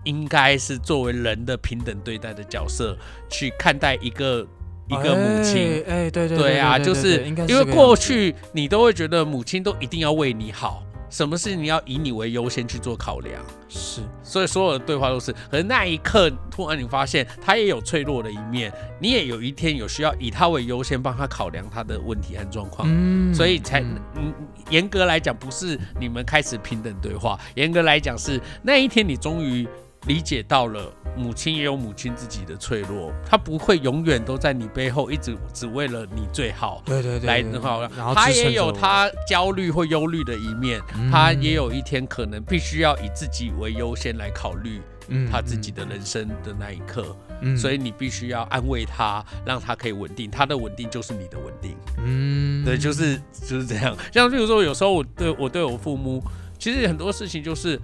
[0.04, 2.96] 应该是作为人的平等对待的角色
[3.28, 4.46] 去看待一个
[4.88, 5.84] 一个母亲。
[5.86, 10.82] 哎，哎对对对啊，就是因为过去你都会觉得母亲都一定要为你好，
[11.16, 15.32] 什么事情要以你为优先去做考量，是所以所有的对话都是。
[15.50, 22.86] 可是那一刻，突然你发现他也有脆弱的一面，你也有一天有需要以他为优先，帮他考量他的问题和状况。
[22.90, 24.34] 嗯所以才嗯嗯，
[24.68, 29.66] 严格来讲，不是你们开始平等对话，严格来讲是那一天你终于
[30.06, 36.82] 理解到了，母亲也有母亲自己的脆弱，她不会永远都在你背后一直只为了你最好。
[36.84, 51.76] 对对对对来的话，然后她也有她焦虑或忧虑的一面，嗯她也有一天可能必须要以自己为优先来考虑嗯她自己的人生的那一刻，嗯所以你必须要安慰他，让他可以稳定，他的稳定就是你的稳定。
[52.04, 53.96] 嗯对，就是就是这样。
[54.12, 56.22] 像比如说，有时候我对我对我父母，
[56.58, 57.80] 其实很多事情就是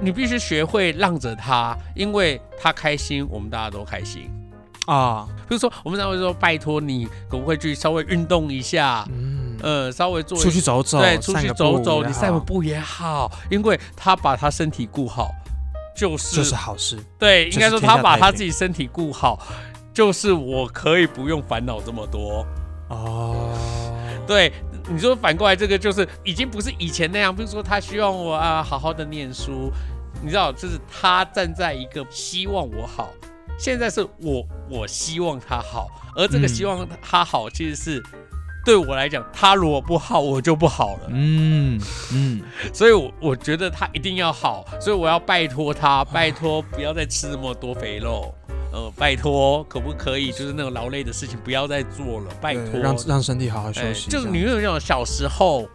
[0.00, 4.30] 你必须学会让着他，因为他开心，我们大家都开心。
[4.86, 15.30] 啊，比如说，我们常会说，拜托你可不可以去稍微运动一下，嗯，呃，稍微做一出去走走，对，出去走走，你散个步也好，因为他把他身体顾好，
[15.94, 16.98] 就是就是好事。
[17.18, 19.38] 对，就是应该说他把他自己身体顾好，
[19.92, 22.44] 就是我可以不用烦恼这么多。
[22.88, 23.54] 哦，
[24.30, 24.52] 对，
[24.88, 29.72] 你说反过来，这个就是已经不是以前那样，比如说他希望我啊好好的念书，
[30.22, 33.10] 你知道，就是他站在一个希望我好，
[33.58, 36.48] 现在是我我希望他好，而这个嗯。
[36.48, 38.00] 希望他好，其实是
[38.64, 41.08] 对我来讲，他如果不好，我就不好了。
[41.08, 41.80] 嗯
[42.12, 42.40] 嗯，
[42.72, 48.32] 所以我，我觉得他一定要好，所以我要拜托他，拜托不要再吃那么多肥肉，
[48.72, 54.08] 呃，拜托可不可以就是那种劳累的事情不要再做了，拜托，让让身体好好休哎息。
[54.10, 55.68] 就你有那种小时候，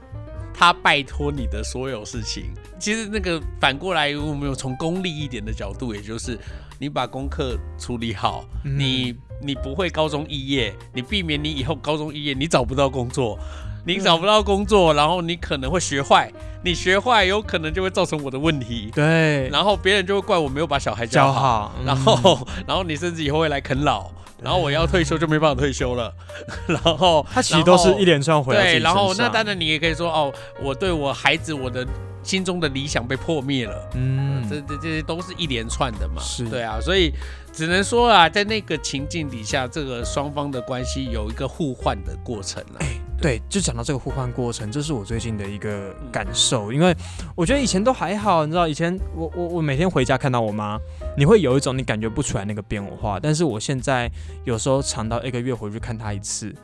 [0.53, 6.39] 他拜托你的所有事情，其实那个反过来，我们有从功利一点的角度，也就是
[6.79, 13.37] 你把功课处理好，嗯你你不会高中肄业，你避免你以后高中肄业你找不到工作。
[13.85, 16.31] 你找不到工作，然后你可能会学坏，
[16.63, 19.47] 你学坏有可能就会造成我的问题，对。
[19.49, 21.85] 然后别人就会怪我没有把小孩教教好，嗯。
[21.85, 24.09] 然后 然后你甚至以后会来啃老，
[24.41, 26.11] 然后我要退休就没办法退休了，
[26.67, 31.85] 然后他其实都是一连串回来对，然后那当然你也可以说哦，我对我孩子我的
[32.23, 36.43] 心中的理想被破灭了，嗯，这这这些都是一连串的嘛，是。
[36.49, 37.13] 对啊，所以
[37.53, 42.79] 只能说啊，在那个情境底下，这个双方的关系有一个互换的过程了。
[43.21, 46.11] 对，就讲到这个互换过程，这是我最近的一个嗯。
[46.11, 46.95] 感受，因为
[47.35, 50.79] 我觉得以前都还好，你知道，以前我我我每天回家看到我妈，
[51.17, 54.09] 你会有一种你感觉不出来那个变化，但是我现在
[54.45, 56.55] 有时候长到一个月回去看她一次，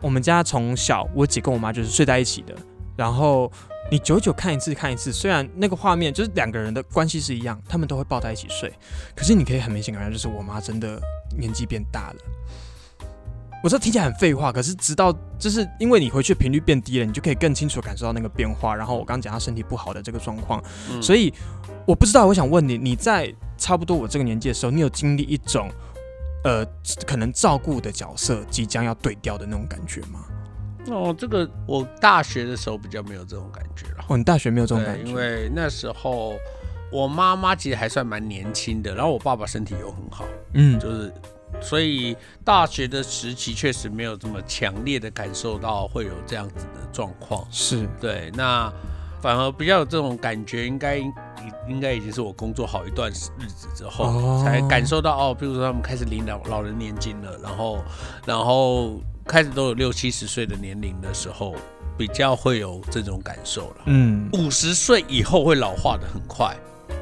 [0.00, 2.54] 我们家从小我姐跟我妈就是睡在一起的，
[2.96, 3.50] 然后
[3.90, 8.72] 你久久看一次看一次，虽然那个画面就是两个人的关系是一样，他们都会抱在一起睡，
[9.16, 11.00] 可是你可以很明显感觉到，就是我妈真的
[11.36, 12.16] 年纪变大了。
[13.62, 18.74] 我知道听起来很废话，可是直到就是因为你回去频率变低了，你就可以更清楚地感受到那个变化。
[18.74, 21.32] 然后我刚刚讲他身体不好的这个状况，嗯所以
[21.86, 25.68] 我不知道，我想问你，你在差不多我这个年纪的时候，你有经历一种
[26.44, 26.64] 呃
[27.06, 30.24] 可能照顾的角色即将要对调的那种感觉吗？
[30.88, 34.04] 哦，这个我大学的时候比较没有这种感觉了。
[34.08, 36.32] 哦，你大学没有这种，感觉，因为那时候
[36.90, 41.12] 我妈妈其实还算蛮年轻的，然后我爸爸身体又很好，嗯就是
[41.60, 47.46] 所以大学的时期确实没有这么强烈的感受到会有这样子的状况。
[47.50, 48.72] 是对，那
[49.20, 51.12] 反而比较有这种感觉，应该应
[51.68, 57.84] 应该已经是我工作好一段日子之后，哦才感受到哦，比如说他们开始领老老人年金了，然后
[58.24, 61.54] 然后开始都有六七十岁的年龄的时候，
[61.98, 63.76] 比较会有这种感受了。
[63.86, 66.56] 嗯，五十岁以后会老化的很快，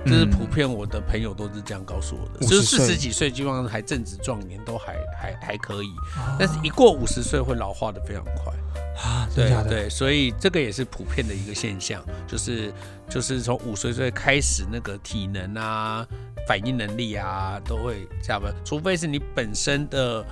[0.05, 0.31] 这是嗯。
[0.31, 8.53] 普遍我的朋友都是这样告诉我的，50就是四十几岁基本上还正值壮年，都还还还可以，哦但是一过五十岁会老化的非常快。
[9.01, 9.65] 啊，对的？
[9.69, 12.73] 对，所以这个也是普遍的一个现象，就是
[13.09, 16.05] 就是从五十岁开始，那个体能啊、
[16.49, 20.25] 反应能力啊都会下降，除非是你本身的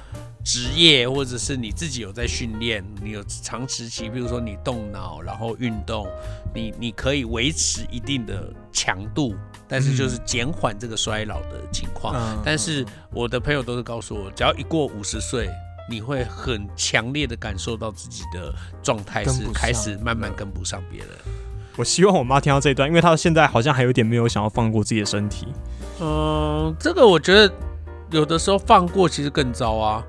[0.45, 6.09] 职业或者是你自己有在训练，你有长时期，比如说你动脑然后运动，
[6.53, 9.37] 你你可以维持一定的强度，
[9.69, 12.15] 但是就是减缓这个衰老的情况。
[12.15, 15.49] 嗯但是我的朋友都是告诉我，只要一过五十岁，
[15.89, 21.09] 你会很强烈的感受到自己的状态是开始慢慢跟不上别人。
[21.77, 25.47] 我希望我妈听到这一段，因为她现在好像还有点没有想要放过自己的身体。
[26.01, 27.53] 嗯，这个我觉得
[28.11, 30.03] 有的时候放过其实更糟啊，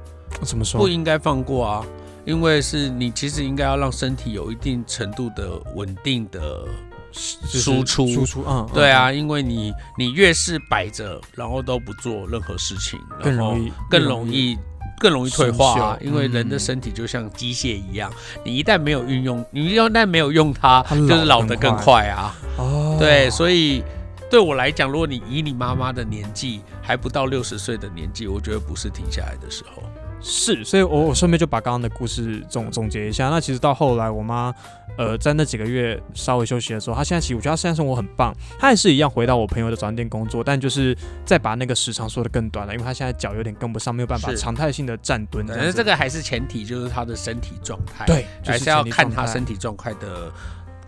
[0.44, 0.88] 怎么说不？
[0.88, 1.86] 应该放过啊，
[2.24, 6.87] 因为是你其实应该要让身体有一定程度的稳定的就是
[7.18, 8.08] 输出。
[8.08, 14.58] 输出，嗯，对啊，因为你你越是摆着，然后都不做任何事情，然后更容易更容易
[15.00, 18.12] 更容易退化啊，因为人的嗯身体就像机械一样，
[18.44, 22.08] 你一旦没有运用，你一旦没有用它，就是老得更老得更快。
[22.08, 22.36] 啊。
[22.58, 23.84] 哦，对，所以
[24.30, 29.84] 对我来讲，如果你以你妈妈的年纪还不到六十岁的年纪，我觉得不是停下来的时候。
[30.30, 33.30] 是，所以我我顺便就把刚刚的故事总总结一下。
[33.30, 34.54] 那其实到后来，我妈
[34.98, 45.66] 呃在那几个月稍微休息的时候，她现在其实我觉得她现在生活很棒，她也是一样回到我朋友的早餐店工作，但就是再把那个时长缩得更短了，因为她现在脚有点跟不上，没有办法常态性的站蹲这但。
[45.66, 50.30] 是这个还是前提，就是她的身体状态，，对，就还是要看他前提状态身体状态的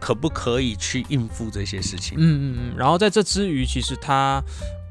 [0.02, 2.18] 可不可以去应付这些事情。
[2.18, 4.44] 嗯嗯嗯，然后在这之余，其实他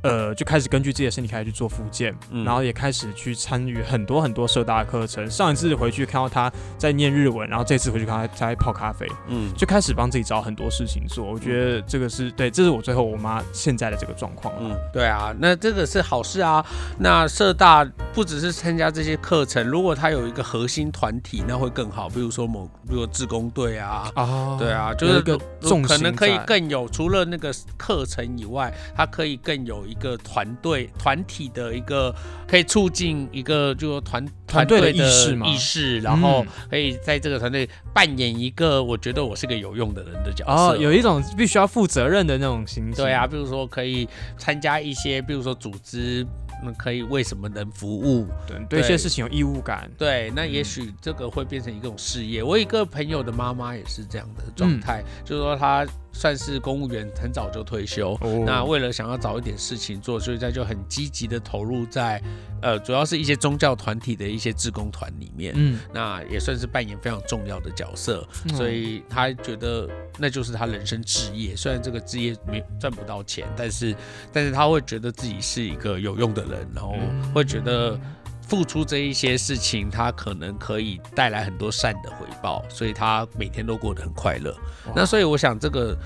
[0.02, 5.28] 呃就开始根据自己的身体开始去做复健，嗯然后也开始去参与很多很多社大的课程。
[5.30, 11.24] 上一次回去看到他在念日文，然后这次回去看到他在泡咖啡，嗯，就开始帮自己找很多事情做。
[11.24, 14.54] 我觉得这个是对，这是我最后我妈现在的这个状况。
[14.61, 16.64] 嗯，对啊，那这个是好事啊。
[16.98, 22.08] 那社大不只是参加这些课程，如果他有一个核心团体，那会更好。
[22.08, 32.14] 比如说某，比如说志工队啊，啊对啊，就是可能可以更有，除了那个课程以外，它可以更有一个团队团体的一个，
[32.46, 40.53] 可以促进一个就说团团队的的意识嘛意识，然后嗯可以在这个团队扮演一个我觉得我是个有用的人的角色。
[40.53, 43.05] 哦，有一种必须要负责任的那种心情。
[43.05, 46.27] 对啊，，比如说可以参加一些，比如说组织，
[46.64, 48.27] 嗯，可以为什么人服务？
[48.46, 49.90] 对，对一些事情有义务感。
[49.96, 52.42] 对，那也许这个会变成一种事业。
[52.42, 58.18] 我一个朋友的妈妈也是这样的状态，就是说她算是公务员，很早就退休。
[58.21, 62.23] 哦那为了想要找一点事情做，所以他就很积极的投入在，
[62.62, 65.53] 呃，主要是一些宗教团体的一些志工团里面。
[65.57, 71.55] 嗯，那也算是扮演非常重要的角色，嗯所以他觉得那就是他人生置业。
[71.55, 73.94] 虽然这个置业没赚不到钱，但是
[74.33, 77.99] 但是他会觉得自己是一个有用的人，然后嗯会觉得
[78.48, 84.52] 付出这一些事情，他可能可以带来很多善的回报，所以他每天都过得很快乐。
[84.96, 85.96] 那所以我想这个。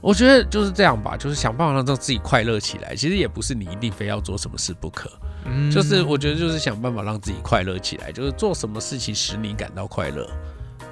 [0.00, 2.94] 我觉得就是这样吧，就是想办法让自己快乐起来。
[2.94, 5.10] 其实也不是你一定非要做什么事不可，
[5.46, 10.28] 嗯就是我觉得就是想办法让自己快乐起来，就是做什么事情使你感到快乐。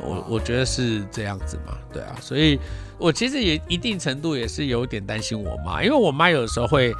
[0.00, 2.58] 我我觉得是这样子嘛，对啊，所以
[2.96, 6.90] 我其实也一定程度也是有点担心我妈，因为我妈有的时候会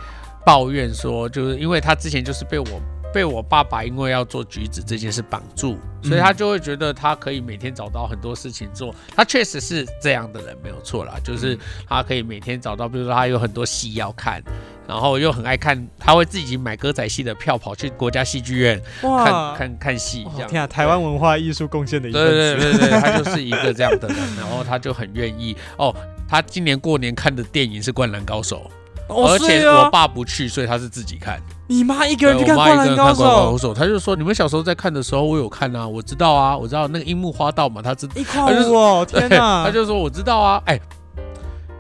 [0.45, 2.67] 抱怨说，就是因为她之前就是被我
[3.13, 8.95] 被我爸爸因为要做橘子这件事绑住，所以他就会觉得他可以每天找到很多事情做。
[9.15, 14.43] 他确实是这样的人，没有错啦，就是他可以每天找到，比如说他有很多戏要看。
[14.85, 20.49] 然后又很爱看，他会自己买歌仔戏的票，跑去国家戏剧院看看看戏，这样。
[20.49, 22.57] 哦天啊，台湾文化艺术贡献的一份对。
[22.57, 25.95] 对对对，他就是一个这样的人，然后他就很愿意哦。
[26.29, 28.69] 他今年过年看的电影是《灌篮高手》
[29.13, 31.41] 哦而且我爸不去，所以他是自己看。
[31.69, 39.65] 你妈一个人去看《灌篮我妈一个人看高《手》，》，他就说你们小时候在看的时候，我有看啊，我知道啊，我知道那个樱木花道嘛，他知一块五哦， 天哪！
[39.65, 40.79] 他就说我知道啊，哎。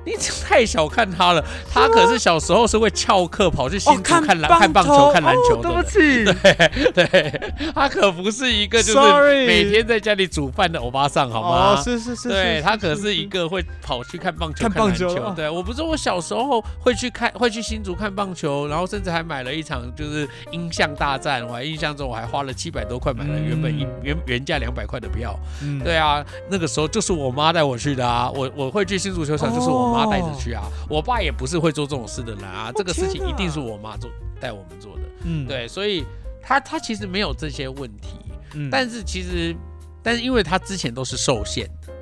[0.06, 0.12] 你
[0.44, 5.82] 太小看他了，他可是小时候是会翘课跑去新竹看看篮、看棒球、看篮球的对不。
[5.82, 6.24] 起，
[6.94, 11.74] 对对，他可不是一个就是每天在家里煮饭的欧巴桑，好吗？
[11.74, 13.32] 哦，是是是，对是他可是一。
[13.32, 21.42] 个会跑去看棒球、看看篮棒球哦对我不是我小时候会去看，会去新竹看棒球，然后甚至还买了一场就是音像大战。
[21.48, 25.34] 我还印象中我还花了七百多块买了原本原原价两百块的票。
[25.62, 30.64] 嗯，对啊，那个时候就是我妈带我去的啊，我我会去新足球场，就是我妈带着去啊。
[30.88, 35.02] 我爸也不是会做这种事的人啊，这个事情一定是我妈做带我们做的。
[35.24, 36.04] 嗯，对，所以
[36.42, 38.16] 他他其实没有这些问题，
[38.54, 39.54] 嗯，但是其实，
[40.02, 41.92] 但是因为他之前都是受限的，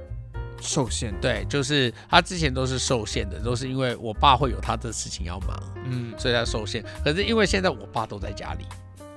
[0.60, 6.84] 受限，对，就是他之前都是受限的，都是因为我爸会有他的事情要忙，嗯，所以他受限。
[7.04, 8.64] 可是因为现在我爸都在家里，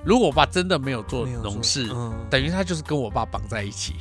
[0.04, 3.94] 如果我爸真的没有做农事，嗯，等于他就是跟我爸绑在一起。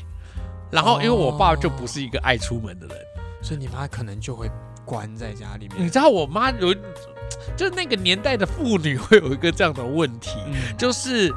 [0.70, 2.98] 然后因为我爸就不是一个爱出门的人，
[3.44, 4.50] 所以你妈可能就会
[4.86, 5.86] 关在家里面。
[5.86, 6.74] 你知道我妈有，
[7.56, 11.34] 就是那个年代的妇女会有一个这样的问题，嗯，就是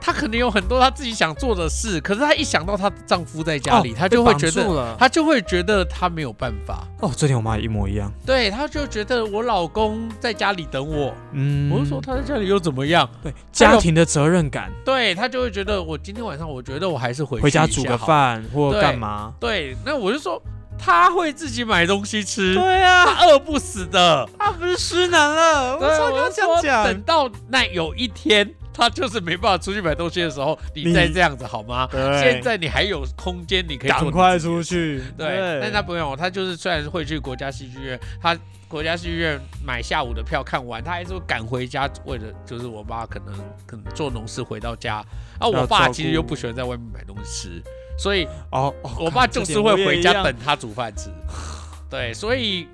[0.00, 4.96] 她可能有很多她自己想做的事，可是她一想到她丈夫在家里，哦她就会觉得。
[4.98, 8.12] 她就会觉得她没有办法，哦，这点我妈一模一样。
[8.24, 13.08] 对，她就觉得我老公在家里等我，嗯，我就说他在家里又怎么样？
[13.22, 17.98] 对家庭的责任感，对她就会觉得我今天晚上，我觉得我还是回回家煮个。
[17.98, 19.34] 饭或干嘛？
[19.40, 20.40] 对，那我就说
[20.78, 24.28] 她会自己买东西吃，对啊，他饿不死的。
[24.38, 26.84] 他不是失男了，我对，操，我刚这样讲。
[26.84, 31.86] 等，到那有一天，他就是没办法出去买东西的时候，你你再这样子好吗？
[31.90, 32.20] 对。
[32.20, 35.02] 现在你还有空间，你可以做赶快出去。
[35.16, 43.34] 对，但他不用，他就是虽然会去国家戏剧院，他国家戏剧院买下午的票看完，他还是会赶回家，为了就是我爸可能
[43.66, 45.04] 可能做农事回到家，
[45.38, 47.62] 啊，我爸其实又不喜欢在外面买东西吃，
[47.98, 50.22] 所以哦，哦我爸就是会回家。
[50.22, 51.10] 等他煮饭吃。
[51.90, 52.68] 对，所以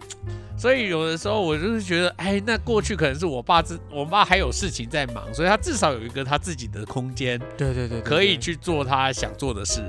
[0.56, 8.38] 所以有的时候我就是觉得，哎，那过去可能是我爸自我爸还有事情在忙，所以他至少有一个他自己的空间，对对对，对可以。
[8.44, 9.82] 去做他想做的事。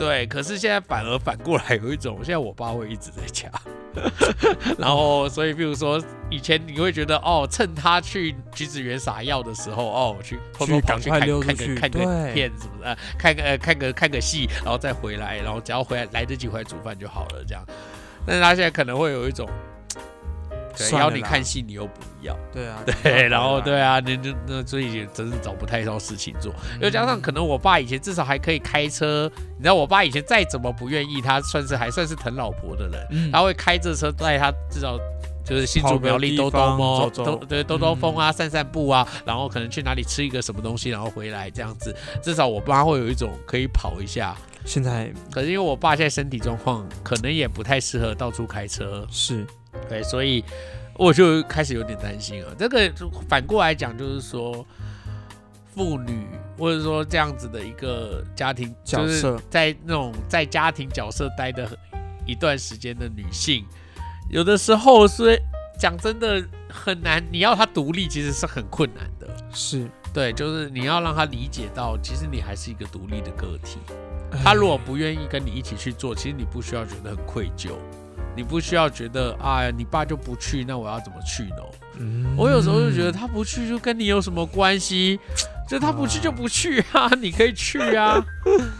[0.00, 0.08] 嗯。
[0.08, 3.50] 对，可是现在反而反过来有一种，现在我爸会一直在家，
[4.78, 11.40] 然后所以比如说以前你会觉得哦，趁他去橘子园撒药的时候，哦，去偷偷跑去看去看个
[11.80, 17.62] 看个片什么的，呃看个呃看个看个戏，然后再回来，然后只要回来来得及回来煮饭就好了，这样。
[18.26, 19.48] 但是他现在可能会有一种，
[20.88, 26.52] 对，要你看戏你又不要，对啊， 对，然后对啊，啊，那就那所以也真是找不太到事情做。
[26.52, 34.98] 嗯又加上可能我爸以前至少还可以开车，你知道我爸以前再怎么不愿意，他算是还算是疼老婆的人，嗯他会开着车带他至少。
[35.42, 41.96] 就是新竹苗栗兜兜方风，走走兜对兜兜风啊，散散步啊，然后可能去哪里吃一个什么东西，然后回来这样子。
[42.22, 44.36] 至少我爸会有一种可以跑一下。
[44.64, 49.44] 现在可是因为我爸现在身体状况可能也不太适合到处开车，是
[49.88, 50.44] 对，所以
[50.96, 52.54] 我就开始有点担心了。
[52.58, 54.66] 这个就反过来讲，就是说，
[55.74, 56.26] 妇女
[56.58, 61.68] 或者说这样子的一个家庭就是角色在那种在家庭角色待的
[62.26, 63.64] 一段时间的女性，
[64.28, 65.40] 有的时候是
[65.78, 69.28] 讲真的很难，你要她独立其实是很困难的。
[69.52, 73.78] 是，对，就是你要让她理解到，其实你还是一个独立的个体。
[74.44, 77.70] 他如果不愿意跟你一起去做，其实你不需要觉得很愧疚，
[78.36, 81.56] 你不需要觉得哎，你爸就不去，那我要怎么去呢？
[81.98, 85.18] 嗯我有时候就觉得他不去就跟你有什么关系？
[85.70, 88.20] 就他不去就不去啊， 你可以去啊，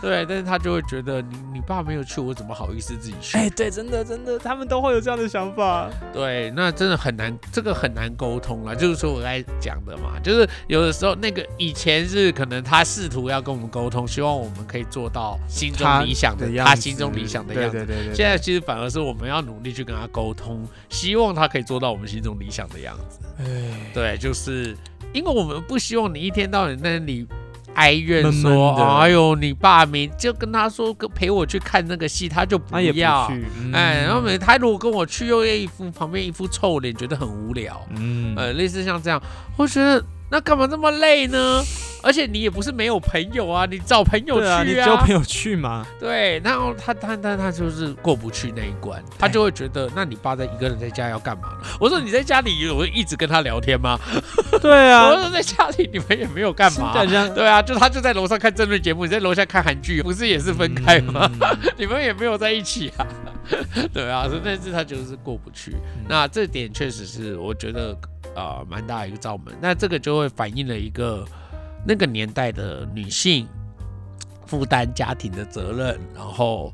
[0.03, 3.39] 对，但是他就会觉得你你爸没有去，我怎么好意思自己去？
[3.39, 5.89] 哎，对，真的真的，他们都会有这样的想法。
[6.13, 8.75] 对，那真的很难，这个很难沟通啦。
[8.75, 17.77] 就是说我刚才讲的嘛，就是有的时候那个以前是可能他试图要跟我们沟通，希望我们可以做到心中理想的的样子他心中理想的样子。
[17.77, 23.21] 对对对对，现在其实反而是我们要努力去跟他沟通，希望他可以做到我们心中理想的样子。
[23.39, 23.45] 哎，
[23.95, 24.77] 对，就是
[25.13, 27.27] 因为我们不希望你一天到晚在那里
[27.75, 33.31] 哀怨闷闷说，哎呦，你爸没就跟他说跟陪我去看那个戏，他就不要。
[33.73, 37.81] 哎，然后每他如果跟我去，又一副旁边一副臭脸，觉得很无聊。
[37.97, 39.23] 嗯呃，类似像这样，
[39.57, 41.63] 我觉得那干嘛这么累呢？
[42.03, 45.87] 而且你也不是没有朋友啊，你找朋友去对啊，你交朋友去嘛？
[46.01, 51.69] 对，然后他他他他就是过不去那一关，他就会觉得，那你爸在一个人在家要干嘛呢？
[51.79, 54.01] 我说你在家里有一直跟他聊天吗？
[54.63, 56.95] 对啊 我，说在家里你们也没有干嘛。
[57.35, 61.31] 对啊，就他就在楼上看政论节目，你在楼下看韩剧，不是也是分开吗？
[61.43, 63.07] 嗯 你们也没有在一起啊。
[63.93, 65.73] 对啊，所以但是他就是过不去。
[65.73, 67.95] 嗯那这点确实是我觉得
[68.35, 69.55] 呃蛮大的一个罩门。
[69.61, 71.27] 那这个就会反映了一个
[71.87, 73.49] 那个年代的女性
[74.47, 76.73] 负担家庭的责任，然后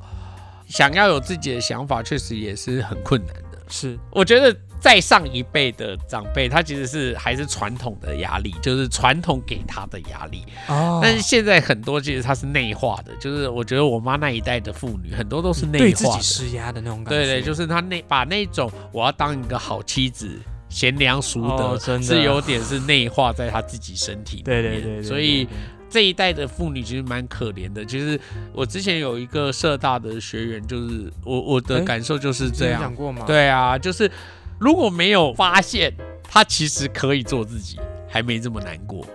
[0.68, 3.58] 想要有自己的想法，确实也是很困难的。
[3.68, 10.44] 是我觉得再上一辈的长辈，他其实是还是传统的压力，就是传统给他的压力。
[10.68, 16.20] 哦但是现在很多其实他是内化的，就是我觉得我妈那一代的妇女很多都是内对自己。
[16.20, 17.10] 施压的那种感觉。
[17.10, 20.40] 对对，就是她那把那种我要当一个好妻子、
[20.76, 24.62] 贤良淑德，是有点是内化在他自己身体里面。
[24.62, 25.48] 对对对对，所以
[25.88, 27.82] 这一代的妇女其实蛮可怜的。
[27.82, 28.20] 其实
[28.52, 32.94] 我之前有一个社大的学员，就是我我的哎感受就是这样之前讲。
[32.94, 34.10] 过吗？，对啊，就是
[34.58, 35.90] 如果没有发现
[36.22, 39.06] 她其实可以做自己，还没这么难过。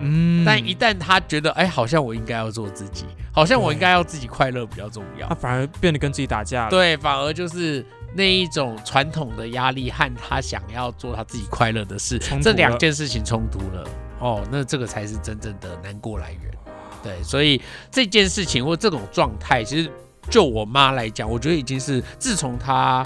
[0.00, 5.34] 嗯但一旦她觉得，哎，好像我应该要做自己，好像我应该要自己快乐比较重要他。
[5.34, 6.70] 反而变得跟自己打架了。
[6.70, 7.84] 对，反而就是
[8.14, 13.88] 那一种传统的压力和他想要做他自己快乐的事这两件事情冲突了。
[14.18, 16.52] 哦，那这个才是真正的难过来源。
[17.02, 17.60] 对，所以
[17.90, 19.90] 这件事情或这种状态，其实
[20.30, 23.04] 就我妈来讲，我觉得已经是自从她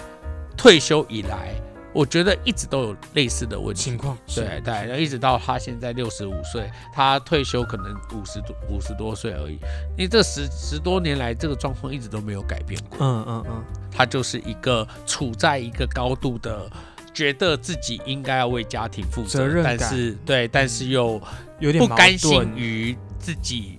[0.56, 1.54] 退休以来，
[1.96, 3.96] 我觉得一直都有类似的问题情。
[3.96, 9.54] 况对对，然后一直到他现在六十五岁，他退休可能五十多五十多岁而已。
[9.96, 12.98] 因为这十十多年来，这个状况一直都没有改变过。
[13.00, 16.70] 嗯嗯嗯，他就是一个处在一个高度的，
[17.14, 21.18] 觉得自己应该要为家庭负责，责任但是对，但是又
[21.60, 23.78] 有点不甘心盾于自己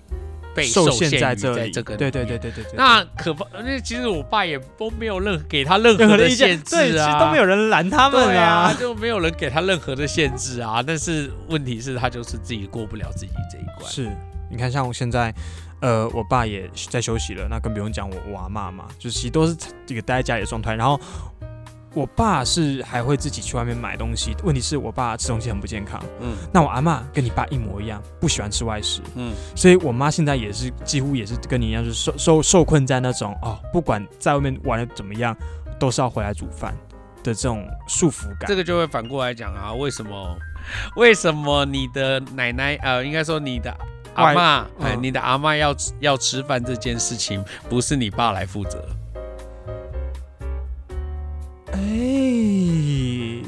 [0.57, 1.69] 被受限在这里。
[1.69, 2.73] 这个对对对对对对。
[2.75, 8.73] 那可怕，那其实我爸也都没有任何给他任任何的限制啊，其实都没有人拦他们对啊，啊。
[8.73, 10.81] 就没有人给他任何的限制啊。
[10.81, 13.91] 但是问题是，他就是自己过不了自己这一关。
[13.91, 14.09] 是，
[14.49, 15.31] 你看，像我现在，
[15.81, 19.55] 呃，我爸也在休息了，那更不用讲我我阿妈嘛，就是其实都是
[19.85, 20.73] 这个待在家里的状态。
[20.73, 20.99] 然后
[21.93, 26.01] 我爸是还会自己去外面买东西，问题是我爸吃东西很不健康。
[26.21, 35.35] 嗯那我阿妈跟你爸一模一样，不喜欢吃外食，嗯，所以我妈现在也是几乎也是跟你一样，就是受受受困在那种哦，不管在外面玩的怎么样，
[35.79, 36.75] 都是要回来煮饭
[37.23, 38.47] 的这种束缚感。
[38.47, 40.37] 这个就会反过来讲啊，为什么？
[40.97, 43.73] 为什么你的奶奶呃，应该说你的
[44.15, 48.83] 阿妈，哎、嗯你的阿妈要要吃饭这件事情，不是你爸来负责？
[51.73, 53.41] 哎，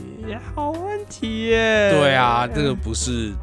[0.56, 1.92] 好问题耶。
[1.92, 3.34] 对啊，这个不是，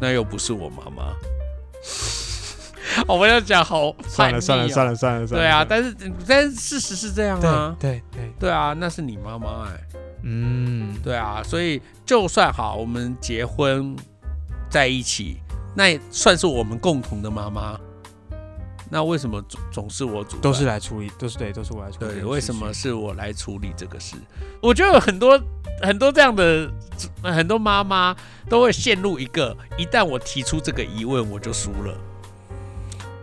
[0.00, 1.14] 那又不是我妈妈。
[3.06, 5.46] 我们要讲好算了算了算了，算了算了。
[5.46, 5.94] 对啊，但是
[6.26, 9.80] 但是事实是这样啊，对对对，对啊，那是你妈妈哎、
[10.22, 13.94] 嗯，对啊，所以就算好，我们结婚
[14.70, 15.36] 在一起，
[15.74, 17.78] 那也算是我们共同的妈妈。
[18.88, 20.36] 那为什么总总是我主？
[20.38, 22.14] 都是来处理，都是对，都是我来处理。
[22.14, 22.72] 对，为什么？
[22.72, 24.16] 是我来处理这个事？
[24.60, 25.40] 我觉得有很多
[25.82, 26.70] 很多这样的
[27.22, 28.14] 很多妈妈
[28.48, 31.94] 都会陷入一个一旦我提出这个疑问，我就输了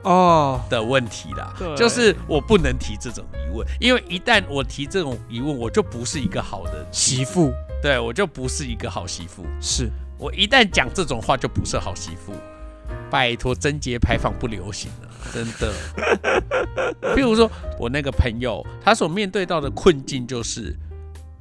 [0.03, 1.76] 哦，的问题啦对。
[1.76, 9.45] 就是我不能提这种疑问，因为一旦我提这种疑问，我就不是一个好的媳妇对我就不是一个好媳妇。
[9.61, 12.34] 是我一旦讲这种话，就不是好媳妇。
[13.09, 15.74] 拜托，贞节牌坊不流行了，真的。
[17.15, 20.76] 譬如说，我那个朋友，他所面对到的困境就是，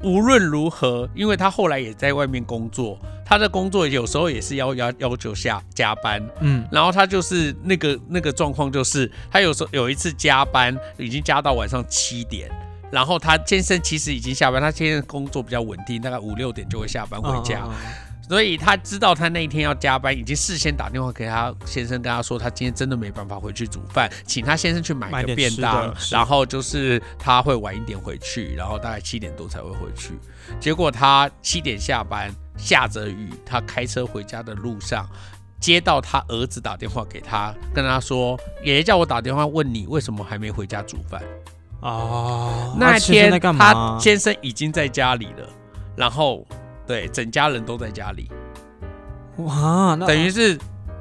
[0.03, 6.67] 无论如何，因为他后来也在外面工作，他的工作有时候也是要要要求下加班，嗯。
[6.71, 12.51] 然后他就是那个那个状况，就是他有时候有一次加班，已经加到晚上七点，
[12.91, 17.67] 然后他先生其实已经下班，他先生工作比较稳定，大概五六点就会下班回家，
[18.29, 30.19] 所以他知道他那一天要加班，已经事先打电话给他先生，跟他说他今天真的没办法回去煮饭，请他先生去买个便当然后就是他会晚一点回去，然后大概七点多才会回去。
[30.59, 35.07] 结果他七点下班，下着雨，他开车回家的路上。
[35.61, 41.23] 接到他儿子打电话给他，跟他说：“爷爷叫我打电话问你为什么还没回家煮饭。”
[41.79, 43.97] 哦，那天他？
[44.01, 45.49] 先生已经在家里了，
[45.95, 46.45] 然后
[46.93, 48.31] 对整家人都在家里，
[49.39, 50.59] 哇，那等于是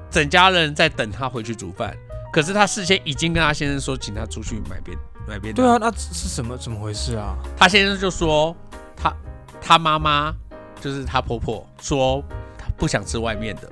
[0.10, 1.94] 整家人在等他回去煮饭。
[2.32, 5.66] 可是他事先已经跟他先生说，请他出去买便买便当。
[5.66, 7.36] 对啊，那是什么怎么回事啊？
[7.58, 8.56] 他先生就说
[8.96, 9.14] 他
[9.60, 10.34] 他妈妈
[10.80, 12.24] 就是他婆婆说
[12.58, 13.70] 他不想吃外面的，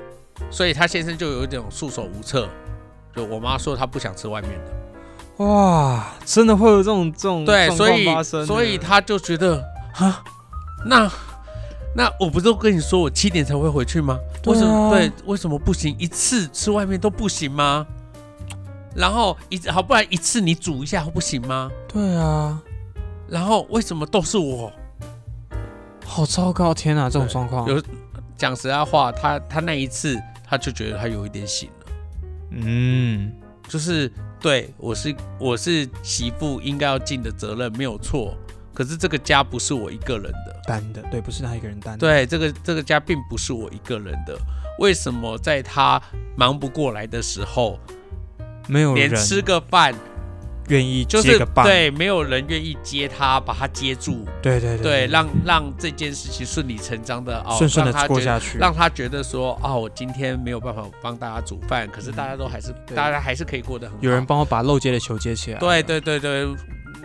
[0.51, 2.49] 所以他先生就有一种束手无策。
[3.15, 8.05] 就我妈说她不想吃外面的，哇，真的会有这种这种对，所以
[8.45, 9.63] 所以他就觉得
[9.95, 10.21] 啊，
[10.85, 11.09] 那
[11.95, 14.17] 那我不是都跟你说我七点才会回去吗？
[14.17, 15.11] 啊为什么对？
[15.25, 15.95] 为什么不行？
[15.97, 17.85] 一次吃外面都不行吗？
[18.95, 21.69] 然后一好，不然一次你煮一下不行吗？
[21.87, 22.61] 对啊，
[23.27, 24.71] 然后为什么都是我？
[26.05, 26.73] 好糟糕！
[26.73, 27.81] 天哪，这种状况，有
[28.35, 31.85] 讲实在话，他他那一次他就觉得他有一点醒了，
[32.49, 33.31] 嗯，
[33.67, 34.11] 就是
[34.41, 38.35] 对我是我是媳妇应该要尽的责任没有错，
[38.79, 44.39] 可是这个家不是我一个人的，单的，对，不是他一个人单的，对，这个这个家并不是我一个人的。
[44.79, 46.01] 为什么在他
[46.37, 47.77] 忙不过来的时候，
[48.69, 49.93] 没有人连吃个饭
[50.69, 62.95] 愿意就是对，没有人愿意接他，把他接住，对对对，让让这件事情顺理成章的哦，顺顺的他过下去，让他觉得说，哦，我今天没有办法帮大家煮饭，可是大家都还是，对。
[62.95, 64.01] 大家还是可以过得很好。
[64.01, 66.47] 有人帮我把漏接的球接起来，对对对对，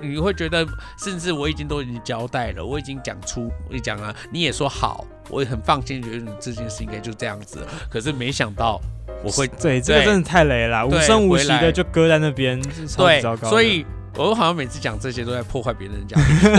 [0.08, 0.66] 你会觉得，
[0.98, 7.66] 甚至我已经都已经交代了，我已经讲出，我讲了，你也说好，我也很放心，觉得你这件事应该就这样子了。
[7.90, 8.80] 可是没想到
[9.22, 12.60] 我会对，这个真的太雷了，无对声无息的就搁在那边，
[12.96, 13.84] 对糟糕。，所以。
[14.16, 16.16] 我好像每次讲这些都在破坏别人的家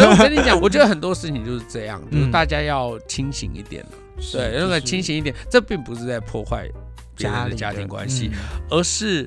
[0.09, 3.91] 我跟你讲，我觉得很多事情就是这样，就是嗯大家要清醒一点了。
[4.19, 6.67] 是对，那个清，醒一点，这并不是在破坏
[7.15, 8.39] 别人的家庭关系，嗯
[8.71, 9.25] 而是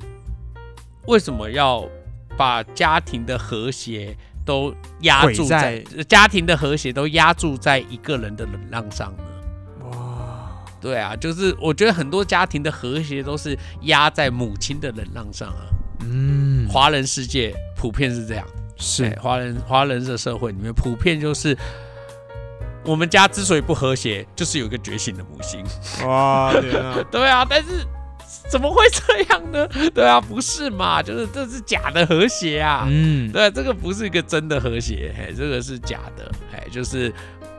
[1.06, 1.88] 为什么要
[2.39, 4.16] 把家庭的和谐
[4.47, 9.24] 都压住在在家庭的和谐都压住在一个人的忍让上呢？
[9.91, 15.66] 哇，对啊，就是我觉得很多家庭的和谐都是压在母亲的忍让上啊。
[16.09, 21.59] 嗯，华人世界普遍是这样，哎是华人华人的社会里面普遍就是。
[22.84, 25.62] 我们家之所以不和谐，就是有一个觉醒的母亲。
[26.07, 27.84] 哇，天啊， 对啊，但是
[28.48, 29.66] 怎么会这样呢？
[29.94, 31.02] 对啊，不是嘛？
[31.02, 32.86] 就是这是假的和谐啊。
[32.88, 37.12] 嗯，对，这个不是一个真的和谐，嘿，这个是假的，哎，就是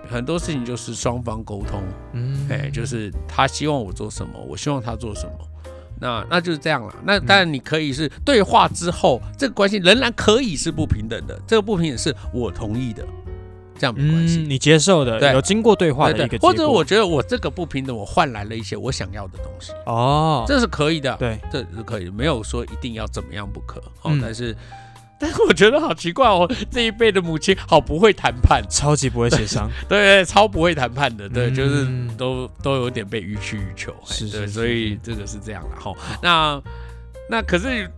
[0.09, 5.33] 很多事情就是双方沟通，嗯哎，就是他希望我做什么，我希望他做什么，
[5.99, 6.93] 那那就是这样了。
[7.03, 13.05] 那当然你可以是对话之后，这个关系仍然可以是不平等的，这个不平等是我同意的，
[13.79, 14.39] 这样没关系。
[14.41, 15.31] 嗯，你接受的，对。
[15.31, 21.15] 有经过对话的或者我觉得我这个不平等，我换来了一些我想要的东西，哦，这是可以的。
[21.17, 23.79] 对，这是可以，没有说一定要怎么样不可。
[24.01, 24.19] 哦，嗯。
[24.21, 24.55] 但是，
[25.19, 31.55] 但是我觉得好奇怪哦，这一辈的母亲好不会谈判，超级不会协商，对 对，超不会谈判的，对，嗯。
[31.55, 35.93] 就是都都有点被予取予求，是对，是是是所以这个是这样的哈。
[36.21, 36.61] 那
[37.29, 37.89] 那可是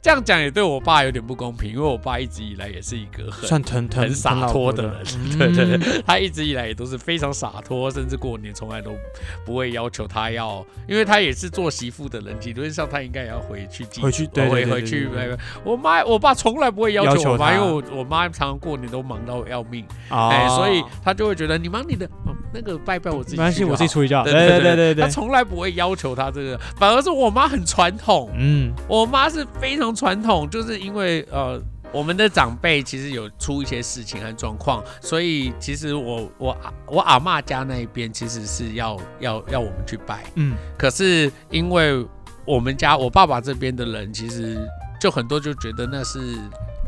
[0.00, 8.92] 这样讲也对我爸有点不公平，因为我爸一直以来也是一个很很洒脱的人， 嗯对对对，他一直以来也都是非常洒脱，甚至过年从来都
[9.44, 15.08] 不会要求他要，因为他也是做媳妇的人，理论上他应该也要回去回去对对回对回去。
[15.64, 24.24] 我妈我爸从来不会要要求求我妈，因为我我妈常常过年都忙到要命，哦哎，所以他就会觉得你忙你的，哦那个拜拜我自己没关系，我自己处理就好。
[24.24, 25.04] 对对对他对对。
[25.04, 31.60] 他，从来不会要求他这个，反而是我妈很传统，嗯，我妈是非常传统，就是因为呃，
[31.92, 42.06] 我们的长辈其实有出一些事情和状况，所以其实我我阿我阿妈家那一边其实是要要要我们去拜，嗯，可是因为
[42.44, 44.58] 我们家我爸爸这边的人其实
[45.00, 46.36] 就很多就觉得那是。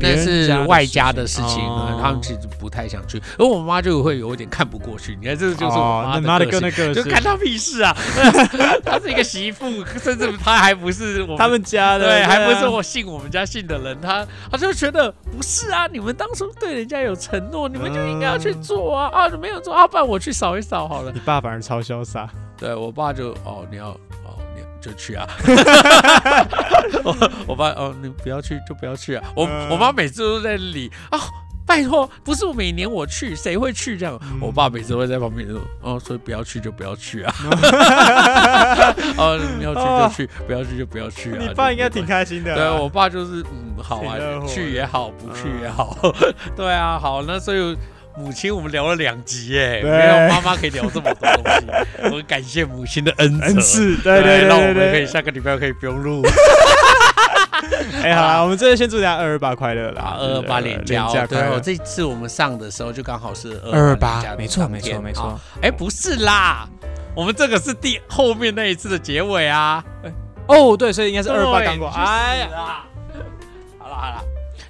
[0.00, 5.16] 那别人是家外家的事情，哦他们其实不太想去，而我妈就会有点看不过去。
[5.20, 6.60] 你看，这就是我妈的个
[6.94, 7.94] 就看他屁事啊！
[8.84, 21.12] 她是一个媳妇，甚至她还不是我们他们家的，对，还不啊是我信我们家信的人，他他就觉得不是啊，你们当初对人家有承诺，你们就应该要去做啊啊，没有做啊，不然我去扫一扫好了。
[21.12, 22.28] 你爸反而超潇洒，
[22.58, 23.96] 对我爸就哦，你要
[24.80, 25.28] 就去啊。
[27.04, 29.24] 我我爸哦，你不要去就不要去啊。
[29.34, 31.18] 我、嗯我妈每次都在理啊。
[31.66, 34.18] 拜托，不是每年我去，谁会去这样？
[34.22, 37.32] 嗯我爸每次会在旁边说：“哦，所以不要去就不要去啊。
[39.16, 42.24] 哦，你要去就去，不要去就不要去啊。”你爸应该挺开。
[42.24, 42.56] 心的啊。
[42.56, 44.16] 对我爸就是嗯，好啊
[44.48, 47.76] 去也好，不去也好，嗯对啊，好，那所以
[48.16, 56.22] 母亲我们聊了两集耶，对没有妈妈可以聊这么多东西，我感谢母亲的恩恩赐，赐，对对对让我们可以下个礼拜可以不用录
[58.02, 61.26] 哎，好啦，我们这次先祝大家二二八快乐啦啊，，二二八连连假。
[61.26, 65.40] 对哦这次我们上的时候就刚好是二二八没错没错没错啊。
[65.62, 66.66] 哎，不是啦，
[67.14, 69.84] 我们这个是第后面那一次的结尾啊，
[70.46, 71.88] 哦，对，所以应该是二二八对刚过。
[71.88, 72.84] 哎呀！
[73.78, 74.24] 好了好了，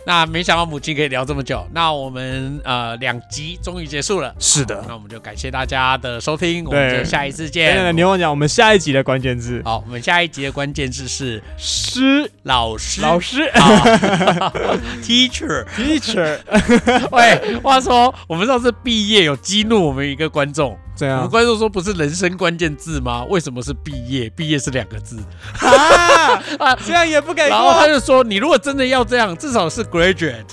[0.06, 4.34] 那没想到母亲可以聊这么久，那我们呃两集终于结束了。
[4.38, 4.82] 是的。
[4.88, 7.74] 那我们就感谢大家的收听，我们就下一次见。
[7.74, 7.96] 等等，见。
[7.96, 13.42] 你忘讲我们下一集的关键字，好，我们下一集的关键字是师老师，老师。
[13.42, 14.52] 啊
[15.04, 15.64] teacher。
[15.76, 16.38] teacher，
[17.12, 20.76] 喂，话说我们上次毕业有激怒我们一个观众，
[21.06, 23.24] 我们观众说不是人生关键字吗？
[23.28, 24.28] 为什么是毕业？
[24.30, 25.18] 毕业是两个字。
[25.60, 27.86] 啊， 啊这样也不给然后他。
[27.86, 30.44] 就说，你如果真的要这样，至少是 graduate。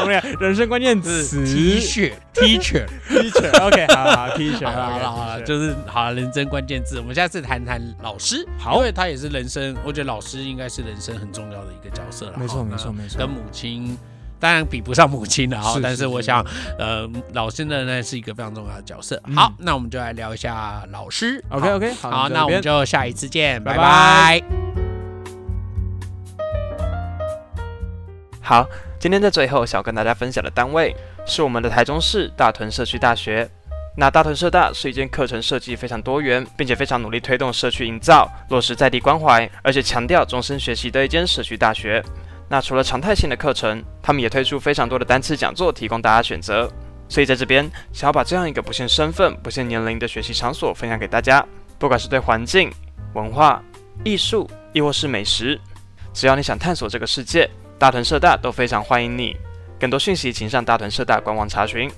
[0.00, 6.98] 我们俩人生关键是词 T 恤 teacher，teacher，OK， 好好 teacher，好了好了好了，就是好了，人生关键字。
[6.98, 12.32] 我们下次谈谈老师，好因为他也是人生，我觉得老师应该是人生很重要的一个角色了。
[12.36, 13.96] 没错好没错没错跟母亲
[14.40, 16.44] 当然比不上母亲了哈是，是是但是我想，
[16.78, 19.20] 呃，老师呢那是一个非常重要的角色。
[19.26, 21.42] 嗯好，那我们就来聊一下老师。
[21.48, 24.44] OK OK，好，好，那我们就就下一次见，拜拜拜拜
[28.42, 28.66] 好，
[29.00, 33.48] 今天在最后想跟大家分享的单位是我们的台中市大屯社区大学。
[33.96, 42.04] 那大屯社大是一间课程设计非常多元，并且非常努力推动社区营造、落实在地关怀，而且强调终身学习的一间社区大学。
[42.48, 46.70] 那除了常态性的课程，他们也推出非常多的单次讲座，提供大家选择。
[47.08, 51.44] 所以在这边想要把这样一个不限身份、不限年龄的学习场所分享给大家，
[51.78, 52.70] 不管是对环境、
[53.14, 53.62] 文化、
[54.04, 55.60] 艺术，亦或是美食，
[56.12, 59.36] 只要你想探索这个世界，大屯社大都非常欢迎你。
[59.78, 61.90] 更多讯息请上大屯社大官网查询。